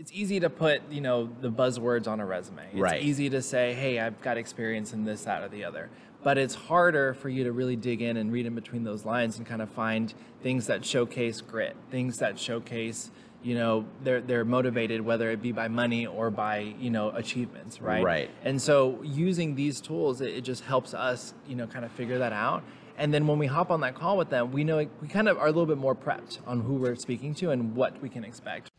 it's 0.00 0.10
easy 0.14 0.40
to 0.40 0.48
put 0.48 0.80
you 0.90 1.02
know 1.02 1.28
the 1.42 1.50
buzzwords 1.50 2.08
on 2.08 2.20
a 2.20 2.26
resume. 2.26 2.64
It's 2.72 2.80
Right. 2.80 3.02
easy 3.02 3.28
to 3.30 3.42
say, 3.42 3.74
hey, 3.74 4.00
I've 4.00 4.20
got 4.22 4.38
experience 4.38 4.94
in 4.94 5.04
this, 5.04 5.24
that, 5.24 5.42
or 5.42 5.48
the 5.48 5.64
other. 5.64 5.90
But 6.22 6.38
it's 6.38 6.54
harder 6.54 7.14
for 7.14 7.28
you 7.28 7.44
to 7.44 7.52
really 7.52 7.76
dig 7.76 8.00
in 8.02 8.16
and 8.16 8.32
read 8.32 8.46
in 8.46 8.54
between 8.54 8.84
those 8.84 9.04
lines 9.04 9.36
and 9.38 9.46
kind 9.46 9.60
of 9.62 9.68
find 9.70 10.12
things 10.42 10.66
that 10.68 10.84
showcase 10.86 11.42
grit, 11.42 11.76
things 11.90 12.18
that 12.18 12.38
showcase 12.38 13.10
you 13.42 13.54
know 13.54 13.86
they're 14.04 14.20
they're 14.20 14.44
motivated 14.44 15.00
whether 15.00 15.30
it 15.30 15.40
be 15.40 15.50
by 15.50 15.66
money 15.66 16.06
or 16.06 16.30
by 16.30 16.58
you 16.78 16.90
know 16.90 17.08
achievements 17.12 17.80
right 17.80 18.04
Right. 18.04 18.30
and 18.44 18.60
so 18.60 19.00
using 19.02 19.54
these 19.54 19.80
tools 19.80 20.20
it, 20.20 20.28
it 20.34 20.40
just 20.42 20.62
helps 20.62 20.92
us 20.92 21.32
you 21.48 21.56
know 21.56 21.66
kind 21.66 21.86
of 21.86 21.90
figure 21.92 22.18
that 22.18 22.34
out 22.34 22.62
and 22.98 23.14
then 23.14 23.26
when 23.26 23.38
we 23.38 23.46
hop 23.46 23.70
on 23.70 23.80
that 23.80 23.94
call 23.94 24.18
with 24.18 24.28
them 24.28 24.52
we 24.52 24.62
know 24.62 24.86
we 25.00 25.08
kind 25.08 25.26
of 25.26 25.38
are 25.38 25.46
a 25.46 25.50
little 25.50 25.64
bit 25.64 25.78
more 25.78 25.94
prepped 25.94 26.36
on 26.46 26.60
who 26.60 26.74
we're 26.74 26.94
speaking 26.96 27.32
to 27.36 27.50
and 27.50 27.74
what 27.74 27.98
we 28.02 28.10
can 28.10 28.24
expect 28.24 28.70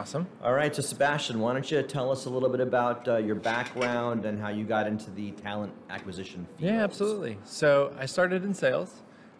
awesome 0.00 0.26
All 0.42 0.54
right, 0.54 0.74
so 0.74 0.80
Sebastian, 0.80 1.40
why 1.40 1.52
don't 1.52 1.70
you 1.70 1.82
tell 1.82 2.10
us 2.10 2.24
a 2.24 2.30
little 2.30 2.48
bit 2.48 2.60
about 2.60 3.06
uh, 3.06 3.18
your 3.18 3.34
background 3.34 4.24
and 4.24 4.40
how 4.40 4.48
you 4.48 4.64
got 4.64 4.86
into 4.86 5.10
the 5.10 5.32
talent 5.32 5.74
acquisition 5.90 6.46
field? 6.56 6.72
Yeah, 6.72 6.82
absolutely. 6.82 7.36
So 7.44 7.94
I 7.98 8.06
started 8.06 8.42
in 8.42 8.54
sales, 8.54 8.94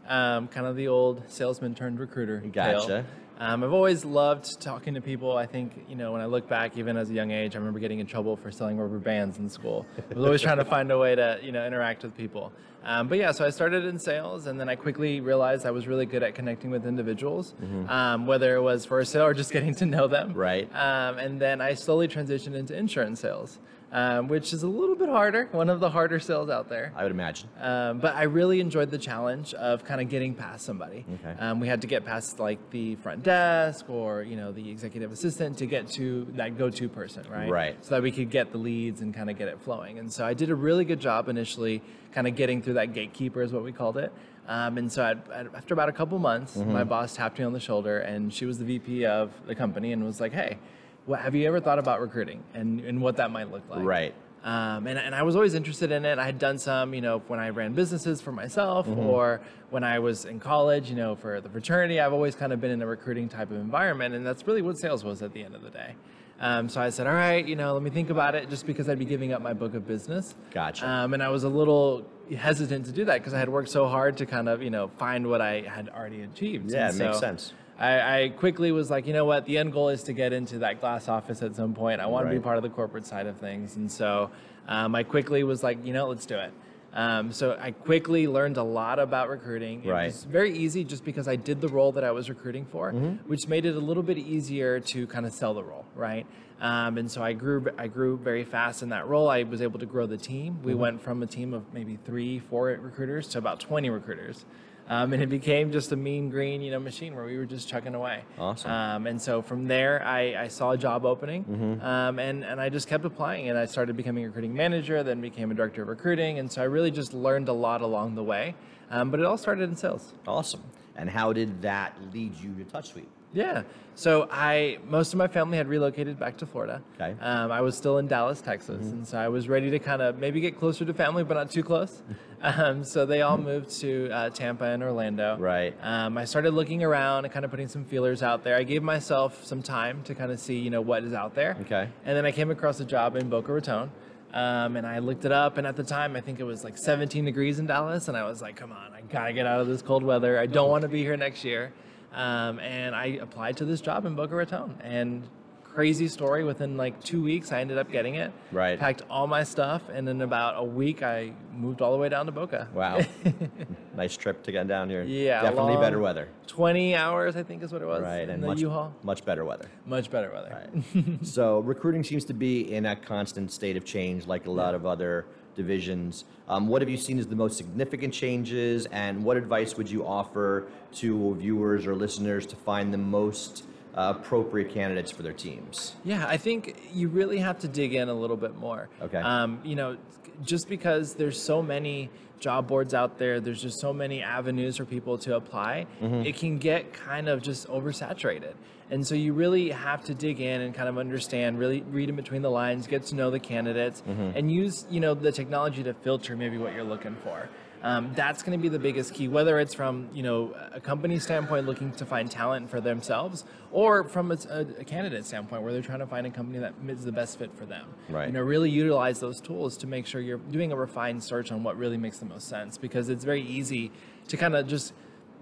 um, 0.07 0.49
kind 0.49 0.67
of 0.67 0.77
the 0.77 0.87
old 0.87 1.23
salesman 1.29 1.75
turned 1.75 1.99
recruiter. 1.99 2.41
Gotcha. 2.41 2.87
tale. 2.87 3.05
Um, 3.41 3.65
I've 3.65 3.73
always 3.73 4.05
loved 4.05 4.61
talking 4.61 4.93
to 4.93 5.01
people. 5.01 5.35
I 5.35 5.47
think, 5.47 5.73
you 5.89 5.97
know, 5.97 6.13
when 6.13 6.21
I 6.21 6.27
look 6.27 6.47
back, 6.47 6.77
even 6.77 6.99
as 6.99 7.09
a 7.09 7.15
young 7.15 7.31
age, 7.31 7.57
I 7.57 7.59
remember 7.59 7.81
getting 7.81 7.99
in 7.99 8.07
trouble 8.07 8.37
for 8.37 8.51
selling 8.51 8.77
rubber 8.77 8.99
bands 8.99 9.39
in 9.39 9.49
school. 9.49 9.87
I 9.97 10.15
was 10.15 10.27
always 10.27 10.43
trying 10.43 10.59
to 10.59 10.65
find 10.67 10.93
a 10.93 10.99
way 10.99 11.15
to, 11.15 11.41
you 11.43 11.51
know, 11.51 11.67
interact 11.67 12.03
with 12.03 12.15
people. 12.15 12.53
Um, 12.85 13.09
but 13.09 13.17
yeah, 13.17 13.33
so 13.33 13.47
I 13.47 13.51
started 13.51 13.87
in 13.87 13.99
sales, 13.99 14.47
and 14.47 14.61
then 14.61 14.69
I 14.69 14.77
quickly 14.77 15.23
realized 15.23 15.65
I 15.65 15.71
was 15.71 15.87
really 15.87 16.05
good 16.05 16.23
at 16.23 16.35
connecting 16.35 16.71
with 16.71 16.87
individuals, 16.87 17.55
um, 17.89 18.27
whether 18.27 18.57
it 18.57 18.63
was 18.63 18.85
for 18.85 19.01
a 19.01 19.07
sale 19.07 19.25
or 19.25 19.33
just 19.33 19.53
getting 19.53 19.75
to 19.77 19.87
know 19.87 20.07
them. 20.07 20.35
Right. 20.35 20.69
Um, 20.75 21.19
and 21.19 21.41
then 21.41 21.63
I 21.63 21.75
slowly 21.75 22.09
transitioned 22.09 22.55
into 22.55 22.77
insurance 22.77 23.21
sales, 23.21 23.59
um, 23.93 24.29
which 24.29 24.53
is 24.53 24.63
a 24.63 24.69
little 24.69 24.95
bit 24.95 25.09
harder, 25.09 25.49
one 25.53 25.69
of 25.69 25.81
the 25.81 25.91
harder 25.91 26.21
sales 26.21 26.49
out 26.49 26.69
there. 26.69 26.93
I 26.95 27.03
would 27.03 27.13
imagine. 27.13 27.49
Um, 27.61 27.99
but 27.99 28.15
I 28.15 28.23
really 28.25 28.61
enjoyed 28.61 28.91
the 28.91 28.99
challenge 28.99 29.53
of 29.55 29.85
kind 29.85 30.01
of 30.01 30.09
getting 30.09 30.35
past 30.35 30.65
somebody. 30.65 31.05
Okay. 31.25 31.41
Um, 31.41 31.59
we 31.61 31.67
had 31.69 31.81
to 31.81 31.87
get 31.87 32.05
past 32.05 32.39
like 32.39 32.59
the 32.71 32.95
front 32.97 33.23
desk 33.25 33.91
or 33.91 34.23
you 34.23 34.37
know 34.37 34.53
the 34.53 34.71
executive 34.71 35.11
assistant 35.11 35.59
to 35.59 35.67
get 35.67 35.89
to 35.93 36.27
that 36.37 36.57
go-to 36.57 36.89
person, 36.89 37.25
right? 37.31 37.51
Right. 37.51 37.85
So 37.85 37.97
that 37.97 38.03
we 38.03 38.13
could 38.13 38.31
get 38.31 38.53
the 38.53 38.59
leads 38.59 39.01
and 39.01 39.13
kind 39.13 39.29
of 39.31 39.37
get 39.37 39.49
it 39.49 39.61
flowing. 39.61 39.99
And 39.99 40.13
so 40.13 40.25
I 40.25 40.35
did 40.35 40.51
a 40.51 40.55
really 40.55 40.85
good 40.85 41.01
job 41.01 41.29
initially, 41.29 41.83
kind 42.13 42.27
of 42.29 42.37
getting 42.37 42.63
through 42.63 42.75
that 42.75 42.93
gatekeeper 42.95 43.43
is 43.43 43.53
what 43.53 43.65
we 43.65 43.73
called 43.73 43.97
it. 43.99 44.13
Um, 44.49 44.79
and 44.79 44.91
so 44.91 45.05
I'd, 45.05 45.19
I'd- 45.33 45.49
after 45.55 45.75
about 45.75 45.89
a 45.89 45.93
couple 45.93 46.19
months, 46.19 46.57
Mm-hmm. 46.57 46.73
my 46.73 46.83
boss 46.85 47.15
tapped 47.15 47.39
me 47.39 47.45
on 47.45 47.53
the 47.53 47.61
shoulder, 47.61 47.99
and 47.99 48.33
she 48.35 48.47
was 48.47 48.59
the 48.59 48.65
VP 48.65 49.07
of 49.07 49.31
the 49.47 49.55
company, 49.55 49.93
and 49.93 50.05
was 50.05 50.21
like, 50.21 50.33
"Hey, 50.33 50.59
what, 51.07 51.21
have 51.21 51.35
you 51.35 51.47
ever 51.47 51.61
thought 51.61 51.79
about 51.79 52.01
recruiting 52.01 52.43
and, 52.55 52.81
and 52.81 53.01
what 53.01 53.17
that 53.17 53.31
might 53.31 53.51
look 53.51 53.63
like?" 53.69 53.85
Right. 53.85 54.15
Um, 54.43 54.87
and, 54.87 54.99
and 54.99 55.15
I 55.15 55.23
was 55.23 55.37
always 55.37 55.53
interested 55.55 55.93
in 55.93 56.05
it. 56.07 56.19
I 56.19 56.25
had 56.25 56.39
done 56.39 56.59
some, 56.59 56.95
you 56.95 57.03
know, 57.03 57.23
when 57.27 57.39
I 57.39 57.51
ran 57.51 57.75
businesses 57.75 58.23
for 58.23 58.33
myself 58.33 58.89
or 58.89 59.43
when 59.69 59.85
I 59.85 59.99
was 59.99 60.25
in 60.25 60.41
college, 60.41 60.89
you 60.89 60.97
know, 60.97 61.15
for 61.15 61.43
the 61.43 61.51
fraternity. 61.51 62.01
I've 62.01 62.15
always 62.15 62.35
kind 62.35 62.53
of 62.53 62.59
been 62.59 62.71
in 62.71 62.81
a 62.81 62.87
recruiting 62.87 63.29
type 63.29 63.51
of 63.51 63.59
environment. 63.59 64.15
And 64.15 64.27
that's 64.27 64.47
really 64.47 64.63
what 64.63 64.79
sales 64.79 65.05
was 65.05 65.21
at 65.21 65.35
the 65.35 65.45
end 65.45 65.55
of 65.55 65.63
the 65.63 65.69
day. 65.69 65.95
Um, 66.41 66.71
so 66.71 66.81
I 66.81 66.89
said, 66.89 67.07
all 67.07 67.13
right, 67.13 67.47
you 67.47 67.55
know, 67.55 67.75
let 67.75 67.83
me 67.83 67.91
think 67.91 68.09
about 68.09 68.35
it 68.35 68.49
just 68.49 68.65
because 68.65 68.89
I'd 68.89 68.99
be 68.99 69.05
giving 69.05 69.35
up 69.35 69.43
my 69.43 69.53
book 69.53 69.75
of 69.75 69.87
business. 69.87 70.35
Gotcha. 70.53 70.89
Um, 70.89 71.13
and 71.13 71.23
I 71.23 71.29
was 71.29 71.45
a 71.45 71.51
little 71.51 72.07
hesitant 72.35 72.87
to 72.87 72.93
do 72.93 73.05
that 73.05 73.19
because 73.19 73.35
I 73.35 73.39
had 73.39 73.51
worked 73.51 73.69
so 73.69 73.89
hard 73.89 74.17
to 74.17 74.27
kind 74.27 74.49
of, 74.49 74.63
you 74.63 74.71
know, 74.71 74.91
find 74.97 75.29
what 75.29 75.43
I 75.43 75.61
had 75.69 75.91
already 75.91 76.23
achieved. 76.23 76.71
Yeah, 76.71 76.89
And 76.89 76.99
it 76.99 77.05
makes 77.05 77.19
sense. 77.19 77.53
I, 77.81 78.23
I 78.25 78.29
quickly 78.29 78.73
was 78.73 78.91
like, 78.91 79.07
you 79.07 79.15
know 79.15 79.25
what? 79.25 79.47
The 79.47 79.57
end 79.59 79.73
goal 79.73 79.89
is 79.89 80.03
to 80.05 80.13
get 80.13 80.33
into 80.35 80.59
that 80.59 80.81
glass 80.81 81.09
office 81.09 81.43
at 81.43 81.57
some 81.57 81.73
point. 81.75 82.01
I 82.01 82.07
want 82.07 82.29
to 82.29 82.31
be 82.35 82.39
part 82.39 82.59
of 82.59 82.63
the 82.63 82.69
corporate 82.69 83.07
side 83.07 83.27
of 83.27 83.39
things, 83.39 83.77
and 83.77 83.91
so 83.91 84.31
um, 84.69 84.95
I 84.95 85.03
quickly 85.03 85.43
was 85.45 85.63
like, 85.63 85.85
you 85.85 85.95
know, 85.95 86.09
let's 86.09 86.27
do 86.27 86.37
it. 86.37 86.53
Um, 86.93 87.33
so 87.33 87.57
I 87.59 87.71
quickly 87.71 88.27
learned 88.27 88.57
a 88.59 88.63
lot 88.65 88.99
about 88.99 89.29
recruiting. 89.31 89.85
It 89.85 89.89
Right. 89.91 90.07
was 90.07 90.25
very 90.25 90.53
easy 90.53 90.83
just 90.85 91.05
because 91.05 91.27
I 91.29 91.37
did 91.37 91.61
the 91.61 91.69
role 91.69 91.93
that 91.93 92.05
I 92.05 92.11
was 92.11 92.29
recruiting 92.29 92.67
for, 92.67 92.93
Mm-hmm. 92.93 93.29
which 93.31 93.47
made 93.49 93.65
it 93.65 93.77
a 93.77 93.81
little 93.81 94.03
bit 94.03 94.19
easier 94.19 94.81
to 94.81 95.07
kind 95.07 95.25
of 95.25 95.33
sell 95.33 95.55
the 95.55 95.63
role, 95.63 95.87
right? 95.95 96.27
Um, 96.61 96.99
and 96.99 97.11
so 97.11 97.23
I 97.23 97.33
grew, 97.33 97.67
I 97.79 97.87
grew 97.87 98.19
very 98.19 98.45
fast 98.45 98.83
in 98.83 98.89
that 98.91 99.07
role. 99.09 99.31
I 99.31 99.45
was 99.45 99.63
able 99.63 99.79
to 99.79 99.87
grow 99.87 100.07
the 100.07 100.19
team. 100.19 100.59
We 100.63 100.73
Mm-hmm. 100.73 100.81
went 100.81 101.03
from 101.03 101.23
a 101.23 101.27
team 101.27 101.55
of 101.55 101.73
maybe 101.73 101.97
three, 102.05 102.41
four 102.41 102.67
recruiters 102.67 103.29
to 103.29 103.39
about 103.39 103.61
20 103.61 103.89
recruiters. 103.89 104.45
Um, 104.91 105.13
and 105.13 105.23
it 105.23 105.29
became 105.29 105.71
just 105.71 105.93
a 105.93 105.97
mean 105.97 106.31
green, 106.31 106.61
you 106.63 106.73
know, 106.73 106.81
machine 106.81 107.15
where 107.15 107.25
we 107.25 107.39
were 107.39 107.47
just 107.47 107.69
chugging 107.69 107.95
away. 107.95 108.25
Awesome. 108.39 108.71
Um, 108.71 109.07
and 109.07 109.23
so 109.23 109.41
from 109.41 109.69
there, 109.69 110.03
I, 110.05 110.35
I 110.45 110.49
saw 110.49 110.73
a 110.73 110.77
job 110.77 111.07
opening, 111.07 111.45
Mm-hmm. 111.45 111.81
um, 111.87 112.19
and 112.19 112.45
and 112.45 112.61
I 112.61 112.69
just 112.71 112.89
kept 112.89 113.05
applying, 113.05 113.49
and 113.49 113.57
I 113.57 113.67
started 113.67 113.97
becoming 113.97 114.25
a 114.25 114.27
recruiting 114.27 114.53
manager, 114.53 115.03
then 115.05 115.21
became 115.21 115.51
a 115.53 115.55
director 115.55 115.83
of 115.83 115.89
recruiting, 115.89 116.41
and 116.41 116.51
so 116.51 116.61
I 116.61 116.65
really 116.65 116.91
just 116.91 117.15
learned 117.15 117.49
a 117.49 117.53
lot 117.53 117.83
along 117.83 118.17
the 118.17 118.25
way. 118.25 118.57
Um, 118.91 119.13
but 119.13 119.21
it 119.21 119.27
all 119.27 119.39
started 119.39 119.71
in 119.71 119.77
sales. 119.77 120.13
Awesome. 120.27 120.65
And 120.97 121.09
how 121.09 121.33
did 121.33 121.63
that 121.63 121.97
lead 122.13 122.35
you 122.41 122.53
to 122.55 122.65
TouchSuite? 122.65 123.07
Yeah. 123.33 123.63
So 123.95 124.29
I 124.31 124.79
most 124.89 125.13
of 125.13 125.19
my 125.19 125.29
family 125.29 125.59
had 125.59 125.69
relocated 125.69 126.19
back 126.19 126.39
to 126.39 126.47
Florida. 126.47 126.81
Okay. 126.95 127.15
Um, 127.21 127.53
I 127.53 127.61
was 127.61 127.77
still 127.77 127.99
in 127.99 128.07
Dallas, 128.07 128.41
Texas, 128.41 128.87
and 128.87 129.07
so 129.07 129.19
I 129.19 129.29
was 129.29 129.49
ready 129.49 129.71
to 129.71 129.79
kind 129.79 130.01
of 130.01 130.19
maybe 130.19 130.41
get 130.41 130.59
closer 130.59 130.85
to 130.85 130.95
family, 130.95 131.23
but 131.23 131.35
not 131.35 131.51
too 131.51 131.63
close. 131.63 132.03
um, 132.43 132.83
so 132.83 133.05
they 133.05 133.21
all 133.21 133.37
moved 133.37 133.71
to 133.81 134.09
uh, 134.11 134.31
Tampa 134.31 134.65
and 134.65 134.83
Orlando. 134.83 135.37
Right. 135.39 135.77
Um, 135.83 136.17
I 136.17 136.25
started 136.25 136.55
looking 136.55 136.83
around 136.83 137.27
and 137.27 137.35
kind 137.35 137.45
of 137.45 137.51
putting 137.51 137.69
some 137.69 137.85
feelers 137.85 138.23
out 138.23 138.43
there. 138.43 138.57
I 138.57 138.63
gave 138.63 138.83
myself 138.83 139.45
some 139.45 139.63
time 139.63 140.03
to 140.05 140.15
kind 140.15 140.33
of 140.33 140.41
see, 140.41 140.59
you 140.59 140.71
know, 140.71 140.81
what 140.81 141.05
is 141.05 141.13
out 141.13 141.35
there. 141.35 141.59
Okay. 141.61 141.89
And 142.07 142.17
then 142.17 142.25
I 142.25 142.33
came 142.33 142.51
across 142.51 142.81
a 142.81 142.87
job 142.87 143.17
in 143.17 143.29
Boca 143.29 143.53
Raton. 143.53 143.91
Um, 144.33 144.77
and 144.77 144.87
I 144.87 145.01
looked 145.01 145.25
it 145.25 145.33
up, 145.33 145.59
and 145.59 145.67
at 145.67 145.75
the 145.75 145.83
time, 145.83 146.15
I 146.15 146.21
think 146.21 146.39
it 146.39 146.45
was 146.45 146.63
like 146.63 146.79
17 146.79 147.25
degrees 147.25 147.59
in 147.59 147.67
Dallas, 147.67 148.07
and 148.07 148.17
I 148.17 148.23
was 148.23 148.41
like, 148.41 148.55
"Come 148.55 148.71
on, 148.71 148.93
I 148.95 149.01
gotta 149.01 149.33
get 149.33 149.45
out 149.45 149.61
of 149.61 149.67
this 149.67 149.83
cold 149.83 150.05
weather. 150.05 150.39
I 150.39 150.47
don't 150.47 150.71
want 150.75 150.83
to 150.83 150.89
be 150.89 151.03
here 151.03 151.17
next 151.17 151.45
year." 151.45 151.73
Um, 152.13 152.59
and 152.59 152.95
I 152.95 153.07
applied 153.21 153.57
to 153.59 153.65
this 153.65 153.81
job 153.81 154.05
in 154.05 154.15
Boca 154.15 154.35
Raton, 154.35 154.79
and 154.83 155.23
crazy 155.63 156.09
story. 156.09 156.45
Within 156.45 156.77
like 156.77 157.03
two 157.03 157.23
weeks, 157.23 157.53
I 157.53 157.61
ended 157.61 157.79
up 157.79 157.91
getting 157.91 158.17
it. 158.17 158.33
Right. 158.53 158.79
Packed 158.79 159.03
all 159.09 159.27
my 159.27 159.45
stuff, 159.45 159.83
and 159.93 160.09
in 160.09 160.21
about 160.23 160.55
a 160.57 160.65
week, 160.65 161.03
I 161.03 161.33
moved 161.55 161.81
all 161.81 161.93
the 161.93 161.99
way 161.99 162.09
down 162.09 162.27
to 162.27 162.33
Boca. 162.33 162.69
Wow. 162.75 163.01
nice 163.97 164.17
trip 164.17 164.43
to 164.45 164.53
get 164.53 164.67
down 164.67 164.91
here. 164.91 165.05
Yeah, 165.05 165.43
Definitely 165.43 165.77
better 165.77 166.01
weather. 166.01 166.29
20 166.49 166.95
hours, 166.97 167.37
I 167.37 167.43
think, 167.43 167.63
is 167.63 167.73
what 167.73 167.83
it 167.83 167.87
was. 167.87 168.03
Right. 168.03 168.29
And 168.29 168.43
the 168.43 168.49
much, 168.49 168.61
U-Haul. 168.61 168.95
much 169.03 169.25
better 169.25 169.45
weather. 169.45 169.69
Much 169.87 170.11
better 170.11 170.31
weather. 170.33 170.69
Right. 170.75 171.27
so 171.27 171.61
recruiting 171.61 172.03
seems 172.03 172.25
to 172.27 172.35
be 172.35 172.73
in 172.73 172.87
a 172.87 172.97
constant 172.97 173.53
state 173.53 173.77
of 173.77 173.85
change, 173.85 174.27
like 174.27 174.47
a 174.47 174.51
lot 174.51 174.75
of 174.75 174.85
other 174.85 175.27
divisions. 175.57 176.25
Um, 176.49 176.69
what 176.69 176.83
have 176.83 176.89
you 176.89 176.97
seen 176.97 177.19
as 177.19 177.27
the 177.27 177.37
most 177.37 177.57
significant 177.57 178.13
changes, 178.13 178.87
and 178.87 179.25
what 179.25 179.37
advice 179.37 179.77
would 179.77 179.91
you 179.91 180.07
offer 180.07 180.67
to 180.97 181.35
viewers 181.37 181.87
or 181.87 181.95
listeners 181.95 182.47
to 182.47 182.57
find 182.57 182.93
the 182.93 182.99
most 182.99 183.65
uh, 183.95 184.15
appropriate 184.17 184.73
candidates 184.73 185.11
for 185.11 185.23
their 185.23 185.33
teams? 185.33 185.95
Yeah, 186.05 186.27
I 186.27 186.37
think 186.37 186.77
you 186.93 187.09
really 187.09 187.39
have 187.39 187.59
to 187.61 187.69
dig 187.69 187.95
in 187.95 188.09
a 188.09 188.15
little 188.15 188.37
bit 188.37 188.57
more. 188.57 188.89
Okay. 189.03 189.19
Um, 189.19 189.61
you 189.65 189.75
know, 189.75 189.97
just 190.43 190.69
because 190.69 191.15
there's 191.15 191.41
so 191.41 191.63
many 191.63 192.11
job 192.39 192.67
boards 192.67 192.95
out 192.95 193.19
there, 193.19 193.41
there's 193.41 193.61
just 193.61 193.81
so 193.81 193.93
many 193.93 194.23
avenues 194.23 194.77
for 194.79 194.85
people 194.85 195.19
to 195.19 195.37
apply, 195.37 195.87
it 196.01 196.37
can 196.37 196.59
get 196.59 196.93
kind 196.93 197.29
of 197.29 197.43
just 197.43 197.69
oversaturated. 197.69 198.55
And 198.91 199.07
so 199.07 199.15
you 199.15 199.35
really 199.35 199.71
have 199.71 200.05
to 200.07 200.15
dig 200.15 200.41
in 200.41 200.63
and 200.63 200.75
kind 200.75 200.89
of 200.89 200.99
understand, 200.99 201.59
really 201.59 201.83
read 201.83 202.09
in 202.09 202.17
between 202.17 202.43
the 202.43 202.51
lines, 202.51 202.87
get 202.89 203.05
to 203.07 203.15
know 203.15 203.31
the 203.31 203.39
candidates, 203.39 204.03
and 204.35 204.51
use 204.51 204.85
you 204.91 205.01
know 205.01 205.15
the 205.15 205.31
technology 205.31 205.83
to 205.85 205.95
filter 205.95 206.35
maybe 206.37 206.59
what 206.59 206.73
you're 206.75 206.83
looking 206.83 207.17
for. 207.23 207.49
Um, 207.83 208.13
that's 208.15 208.43
going 208.43 208.59
to 208.59 208.63
be 208.63 208.69
the 208.69 208.79
biggest 208.79 209.15
key, 209.15 209.29
whether 209.29 209.59
it's 209.59 209.73
from 209.73 210.09
you 210.13 210.23
know 210.23 210.55
a 210.73 210.81
company 210.81 211.19
standpoint 211.19 211.67
looking 211.67 211.93
to 211.93 212.05
find 212.05 212.31
talent 212.31 212.69
for 212.69 212.81
themselves, 212.81 213.45
or 213.73 214.05
from 214.05 214.31
a, 214.33 214.39
a, 214.51 214.85
candidate 214.85 215.25
standpoint 215.25 215.63
where 215.63 215.73
they're 215.73 215.81
trying 215.81 216.01
to 216.01 216.07
find 216.07 216.27
a 216.27 216.31
company 216.31 216.59
that 216.59 216.75
is 216.89 217.05
the 217.05 217.13
best 217.13 217.39
fit 217.39 217.55
for 217.55 217.65
them. 217.65 217.87
Right. 218.09 218.27
You 218.27 218.33
know, 218.33 218.43
really 218.43 218.71
utilize 218.71 219.21
those 219.21 219.41
tools 219.41 219.79
to 219.79 219.87
make 219.87 220.07
sure 220.07 220.21
you're 220.21 220.39
doing 220.39 220.73
a 220.73 220.77
refined 220.77 221.25
search 221.25 221.51
on 221.53 221.63
what 221.63 221.79
really 221.79 221.97
makes 221.97 222.19
the 222.19 222.27
most 222.27 222.49
sense, 222.49 222.77
because 222.77 223.09
it's 223.09 223.25
very 223.25 223.43
easy 223.43 223.91
to 224.29 224.37
kind 224.37 224.55
of 224.55 224.67
just 224.67 224.93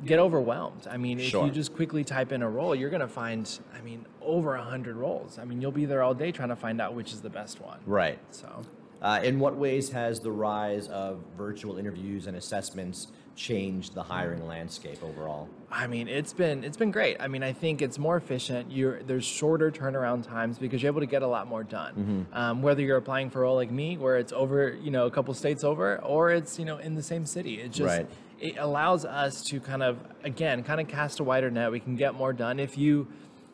get 0.05 0.21
overwhelmed. 0.21 0.87
I 0.89 0.97
mean, 0.97 1.19
if 1.19 1.27
Sure. 1.27 1.45
you 1.45 1.51
just 1.51 1.75
quickly 1.75 2.05
type 2.05 2.31
in 2.31 2.43
a 2.43 2.49
role, 2.49 2.75
you're 2.75 2.91
going 2.91 3.01
to 3.01 3.09
find, 3.09 3.59
I 3.77 3.81
mean, 3.81 4.07
over 4.23 4.55
a 4.55 4.63
hundred 4.63 4.95
roles. 4.97 5.39
I 5.41 5.45
mean, 5.45 5.61
you'll 5.61 5.73
be 5.73 5.87
there 5.87 6.03
all 6.03 6.15
day 6.15 6.31
trying 6.31 6.51
to 6.51 6.57
find 6.57 6.81
out 6.81 6.95
which 6.95 7.13
is 7.13 7.21
the 7.21 7.31
best 7.31 7.61
one. 7.61 7.81
Right. 7.85 8.19
So. 8.31 8.65
Uh, 9.01 9.21
in 9.23 9.39
what 9.39 9.57
ways 9.57 9.91
has 9.91 10.21
the 10.21 10.31
rise 10.33 10.89
of 10.89 11.21
virtual 11.37 11.79
interviews 11.79 12.27
and 12.27 12.37
assessments 12.37 13.09
changed 13.37 13.95
the 13.95 14.03
hiring 14.03 14.45
landscape 14.47 15.01
overall? 15.03 15.49
I 15.71 15.87
mean, 15.87 16.09
it's 16.09 16.33
been 16.33 16.65
it's 16.65 16.77
been 16.77 16.91
great. 16.91 17.19
I 17.21 17.29
mean, 17.29 17.43
I 17.45 17.53
think 17.53 17.81
it's 17.83 17.99
more 17.99 18.17
efficient. 18.17 18.73
You're 18.73 19.03
there's 19.05 19.25
shorter 19.25 19.71
turnaround 19.71 20.27
times 20.27 20.59
because 20.59 20.83
you're 20.83 20.91
able 20.91 21.01
to 21.01 21.07
get 21.07 21.23
a 21.23 21.27
lot 21.27 21.47
more 21.47 21.63
done. 21.63 21.95
Mm-hmm. 21.95 22.35
Um, 22.37 22.63
whether 22.63 22.83
you're 22.83 22.97
applying 22.97 23.31
for 23.31 23.41
a 23.41 23.43
role 23.43 23.55
like 23.55 23.71
me, 23.71 23.97
where 23.97 24.17
it's 24.17 24.33
over, 24.33 24.77
you 24.83 24.91
know, 24.91 25.07
a 25.07 25.11
couple 25.11 25.33
states 25.35 25.63
over, 25.63 25.99
or 25.99 26.31
it's 26.33 26.59
you 26.59 26.65
know 26.65 26.79
in 26.79 26.95
the 26.95 27.03
same 27.03 27.25
city. 27.27 27.61
It 27.61 27.71
just 27.71 27.99
Right. 27.99 28.09
it 28.41 28.57
allows 28.59 29.05
us 29.05 29.45
to 29.45 29.61
kind 29.61 29.85
of 29.85 29.99
again 30.25 30.65
kind 30.65 30.81
of 30.81 30.89
cast 30.89 31.21
a 31.21 31.25
wider 31.25 31.51
net. 31.51 31.71
We 31.71 31.81
can 31.81 31.95
get 31.95 32.15
more 32.15 32.33
done 32.33 32.59
if 32.59 32.77
you, 32.77 33.07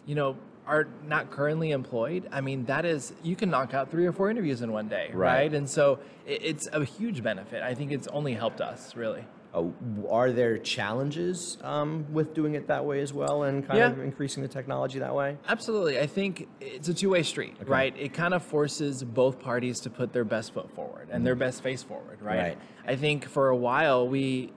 you 0.07 0.15
know. 0.15 0.37
Are 0.67 0.87
not 1.07 1.31
currently 1.31 1.73
employed. 1.73 2.27
I 2.33 2.41
mean, 2.41 2.65
that 2.67 2.85
is 2.87 3.13
you 3.23 3.37
can 3.37 3.51
knock 3.51 3.75
out 3.75 3.91
three 3.91 4.07
or 4.07 4.13
four 4.13 4.31
interviews 4.31 4.63
in 4.63 4.73
one 4.73 4.89
day, 4.89 5.11
Right. 5.13 5.35
right? 5.43 5.55
And 5.55 5.69
so 5.69 5.99
it, 6.27 6.43
it's 6.43 6.69
a 6.73 6.83
huge 6.85 7.23
benefit. 7.23 7.63
I 7.63 7.75
think 7.75 7.93
it's 7.93 8.09
only 8.09 8.33
helped 8.33 8.61
us 8.63 8.97
really. 8.97 9.25
Uh, 9.55 9.67
are 10.11 10.33
there 10.33 10.57
challenges 10.59 11.59
um, 11.63 12.07
with 12.13 12.35
doing 12.35 12.55
it 12.55 12.67
that 12.69 12.85
way 12.85 13.01
as 13.01 13.13
well 13.13 13.45
and 13.45 13.65
kind 13.67 13.79
Yeah. 13.79 13.91
of 13.91 14.01
increasing 14.01 14.43
the 14.43 14.49
technology 14.49 14.99
that 14.99 15.15
way? 15.15 15.37
Absolutely. 15.49 16.01
I 16.01 16.07
think 16.07 16.49
it's 16.61 16.89
a 16.89 16.95
two 16.95 17.11
way 17.11 17.23
street, 17.23 17.55
right? 17.67 17.95
It 17.99 18.15
kind 18.15 18.33
of 18.35 18.43
forces 18.43 19.05
both 19.05 19.39
parties 19.41 19.81
to 19.81 19.91
put 19.91 20.13
their 20.13 20.25
best 20.25 20.55
foot 20.55 20.71
forward 20.75 21.09
and 21.11 21.27
their 21.27 21.37
best 21.37 21.63
face 21.63 21.83
forward, 21.83 22.23
right? 22.23 22.39
Right. 22.39 22.59
I 22.87 22.97
think 22.97 23.27
for 23.29 23.49
a 23.49 23.57
while 23.57 24.09
we, 24.09 24.51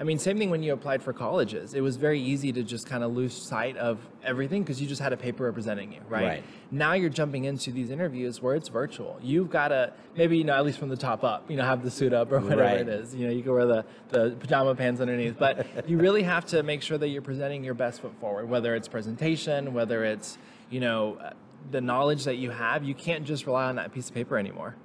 I 0.00 0.02
mean, 0.02 0.18
same 0.18 0.38
thing 0.38 0.48
when 0.48 0.62
you 0.62 0.72
applied 0.72 1.02
for 1.02 1.12
colleges. 1.12 1.74
It 1.74 1.82
was 1.82 1.96
very 1.96 2.18
easy 2.18 2.52
to 2.52 2.62
just 2.62 2.86
kind 2.86 3.04
of 3.04 3.14
lose 3.14 3.34
sight 3.34 3.76
of 3.76 3.98
everything 4.24 4.62
because 4.62 4.80
you 4.80 4.88
just 4.88 5.02
had 5.02 5.12
a 5.12 5.16
paper 5.16 5.44
representing 5.44 5.92
you, 5.92 6.00
right? 6.08 6.24
Right. 6.24 6.44
Now 6.70 6.94
you're 6.94 7.10
jumping 7.10 7.44
into 7.44 7.70
these 7.70 7.90
interviews 7.90 8.40
where 8.40 8.54
it's 8.54 8.70
virtual. 8.70 9.18
You've 9.22 9.50
got 9.50 9.68
to, 9.68 9.92
maybe, 10.16 10.38
you 10.38 10.44
know, 10.44 10.54
at 10.54 10.64
least 10.64 10.78
from 10.78 10.88
the 10.88 10.96
top 10.96 11.22
up, 11.22 11.50
you 11.50 11.58
know, 11.58 11.64
have 11.64 11.82
the 11.84 11.90
suit 11.90 12.14
up 12.14 12.32
or 12.32 12.40
whatever 12.40 12.62
Right. 12.62 12.80
it 12.80 12.88
is. 12.88 13.14
You 13.14 13.26
know, 13.26 13.32
you 13.32 13.42
can 13.42 13.52
wear 13.52 13.66
the, 13.66 13.84
the 14.08 14.30
pajama 14.40 14.74
pants 14.74 15.02
underneath, 15.02 15.36
but 15.38 15.66
you 15.88 15.98
really 15.98 16.22
have 16.22 16.46
to 16.46 16.62
make 16.62 16.80
sure 16.80 16.96
that 16.96 17.08
you're 17.08 17.20
presenting 17.20 17.62
your 17.62 17.74
best 17.74 18.00
foot 18.00 18.18
forward, 18.20 18.48
whether 18.48 18.74
it's 18.74 18.88
presentation, 18.88 19.74
whether 19.74 20.02
it's, 20.04 20.38
you 20.70 20.80
know, 20.80 21.18
uh, 21.22 21.32
the 21.72 21.80
knowledge 21.82 22.24
that 22.24 22.36
you 22.36 22.50
have. 22.50 22.84
You 22.84 22.94
can't 22.94 23.26
just 23.26 23.44
rely 23.44 23.64
on 23.64 23.76
that 23.76 23.92
piece 23.92 24.08
of 24.08 24.14
paper 24.14 24.38
anymore. 24.38 24.76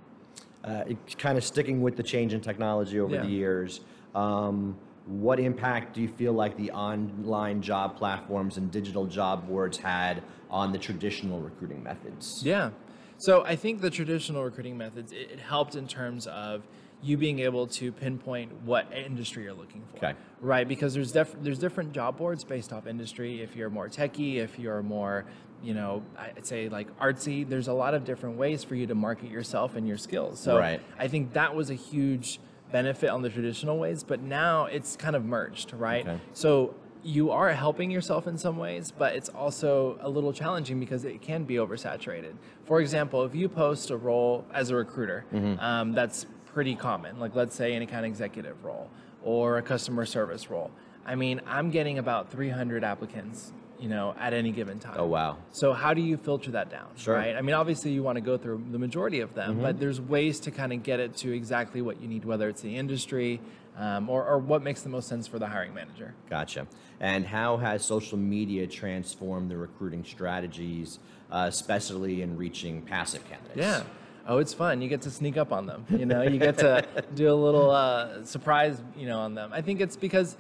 Uh, 0.62 0.84
kind 1.18 1.38
of 1.38 1.46
sticking 1.46 1.82
with 1.82 1.96
the 1.96 2.04
change 2.04 2.34
in 2.34 2.42
technology 2.42 3.00
over 3.00 3.16
Yeah. 3.16 3.22
the 3.22 3.30
years. 3.30 3.80
Um, 4.14 4.76
what 5.06 5.40
impact 5.40 5.94
do 5.94 6.02
you 6.02 6.08
feel 6.08 6.34
like 6.34 6.58
the 6.58 6.72
online 6.72 7.62
job 7.62 7.96
platforms 7.96 8.58
and 8.58 8.72
digital 8.72 9.06
job 9.06 9.48
boards 9.48 9.78
had 9.78 10.24
on 10.50 10.72
the 10.72 10.80
traditional 10.80 11.40
recruiting 11.40 11.84
methods? 11.84 12.42
Yeah. 12.44 12.72
So 13.18 13.44
I 13.46 13.56
think 13.56 13.82
the 13.82 13.90
traditional 13.90 14.44
recruiting 14.44 14.78
methods, 14.78 15.12
it, 15.12 15.40
helped 15.40 15.76
in 15.76 15.88
terms 15.88 16.28
of 16.28 16.64
you 17.02 17.18
being 17.18 17.40
able 17.40 17.68
to 17.68 17.92
pinpoint 17.92 18.52
what 18.64 18.92
industry 18.92 19.44
you're 19.44 19.54
looking 19.54 19.84
for. 19.92 19.98
Okay. 19.98 20.14
Right, 20.42 20.68
because 20.68 20.94
there's 20.94 21.12
def- 21.12 21.36
there's 21.42 21.60
different 21.60 21.94
job 21.94 22.18
boards 22.18 22.44
based 22.44 22.74
off 22.74 22.88
industry. 22.88 23.42
If 23.42 23.56
you're 23.56 23.70
more 23.70 23.90
techie, 23.90 24.38
if 24.38 24.58
you're 24.58 24.82
more, 24.82 25.26
you 25.62 25.74
know, 25.74 26.04
I'd 26.18 26.46
say 26.46 26.68
like 26.68 26.98
artsy, 27.00 27.48
there's 27.48 27.68
a 27.68 27.74
lot 27.74 27.94
of 27.94 28.06
different 28.06 28.38
ways 28.38 28.64
for 28.64 28.76
you 28.76 28.88
to 28.88 28.96
market 28.96 29.30
yourself 29.30 29.76
and 29.76 29.88
your 29.88 29.98
skills. 29.98 30.40
So 30.40 30.58
Right. 30.58 30.82
I 30.98 31.08
think 31.08 31.34
that 31.34 31.54
was 31.56 31.70
a 31.70 31.76
huge 31.76 32.40
benefit 32.76 33.10
on 33.10 33.22
the 33.22 33.30
traditional 33.30 33.78
ways, 33.78 34.04
but 34.04 34.20
now 34.22 34.66
it's 34.66 34.98
kind 34.98 35.16
of 35.16 35.24
merged, 35.24 35.72
right? 35.72 36.06
Okay. 36.06 36.20
So 36.34 36.76
you 37.04 37.32
are 37.32 37.50
helping 37.54 37.90
yourself 37.90 38.28
in 38.28 38.38
some 38.38 38.58
ways, 38.58 38.92
but 38.92 39.16
it's 39.16 39.30
also 39.30 39.98
a 40.02 40.10
little 40.10 40.34
challenging 40.34 40.78
because 40.78 41.06
it 41.06 41.22
can 41.22 41.46
be 41.46 41.56
oversaturated. 41.56 42.34
For 42.66 42.82
example, 42.82 43.24
if 43.24 43.34
you 43.34 43.48
post 43.48 43.92
a 43.92 43.96
role 43.98 44.44
as 44.54 44.72
a 44.72 44.76
recruiter, 44.76 45.24
um, 45.62 45.94
that's 45.94 46.26
pretty 46.54 46.76
common. 46.76 47.18
Like 47.18 47.34
let's 47.34 47.56
say 47.56 47.74
any 47.74 47.86
kind 47.86 48.00
of 48.06 48.10
executive 48.10 48.58
role 48.66 48.90
or 49.24 49.58
a 49.58 49.62
customer 49.62 50.06
service 50.06 50.50
role. 50.50 50.70
I 51.06 51.16
mean, 51.16 51.40
I'm 51.48 51.72
getting 51.72 51.98
about 52.00 52.30
300 52.30 52.84
applicants, 52.84 53.54
you 53.80 53.90
know, 53.90 54.16
at 54.20 54.34
any 54.34 54.52
given 54.52 54.80
time. 54.80 54.96
Oh, 54.98 55.06
wow. 55.06 55.38
So 55.52 55.74
how 55.74 55.94
do 55.94 56.02
you 56.02 56.18
filter 56.18 56.52
that 56.52 56.70
down? 56.70 56.88
Sure. 56.96 57.16
Right. 57.16 57.36
I 57.36 57.42
mean, 57.42 57.56
obviously 57.56 57.92
you 57.92 58.04
want 58.04 58.16
to 58.16 58.22
go 58.22 58.38
through 58.38 58.64
the 58.72 58.80
majority 58.80 59.20
of 59.20 59.34
them, 59.34 59.54
Mm-hmm. 59.56 59.62
but 59.62 59.80
there's 59.80 60.00
ways 60.00 60.40
to 60.42 60.52
kind 60.52 60.72
of 60.74 60.84
get 60.84 61.00
it 61.00 61.16
to 61.18 61.32
exactly 61.34 61.82
what 61.82 62.02
you 62.02 62.08
need, 62.08 62.26
whether 62.26 62.48
it's 62.50 62.62
the 62.62 62.76
industry 62.78 63.42
um, 63.78 64.10
or, 64.10 64.26
or 64.26 64.38
what 64.38 64.62
makes 64.64 64.82
the 64.84 64.90
most 64.90 65.08
sense 65.10 65.28
for 65.28 65.38
the 65.40 65.48
hiring 65.48 65.74
manager. 65.74 66.14
Gotcha. 66.30 66.68
And 67.00 67.26
how 67.26 67.58
has 67.58 67.84
social 67.84 68.18
media 68.18 68.68
transformed 68.68 69.52
the 69.52 69.58
recruiting 69.58 70.06
strategies, 70.06 71.00
uh, 71.32 71.46
especially 71.50 72.22
in 72.22 72.38
reaching 72.38 72.82
passive 72.82 73.28
candidates? 73.30 73.58
Yeah. 73.58 73.84
Oh, 74.28 74.40
it's 74.40 74.54
fun. 74.54 74.82
You 74.82 74.88
get 74.90 75.02
to 75.04 75.12
sneak 75.12 75.38
up 75.38 75.52
on 75.52 75.68
them. 75.68 75.86
You 75.90 76.06
know, 76.06 76.24
you 76.24 76.40
get 76.40 76.58
to 76.60 76.86
do 77.16 77.32
a 77.32 77.36
little 77.36 77.70
uh, 77.70 78.24
surprise, 78.24 78.82
you 78.98 79.06
know, 79.08 79.20
on 79.20 79.36
them. 79.36 79.52
I 79.54 79.62
think 79.62 79.82
it's 79.82 79.96
because 79.98 80.36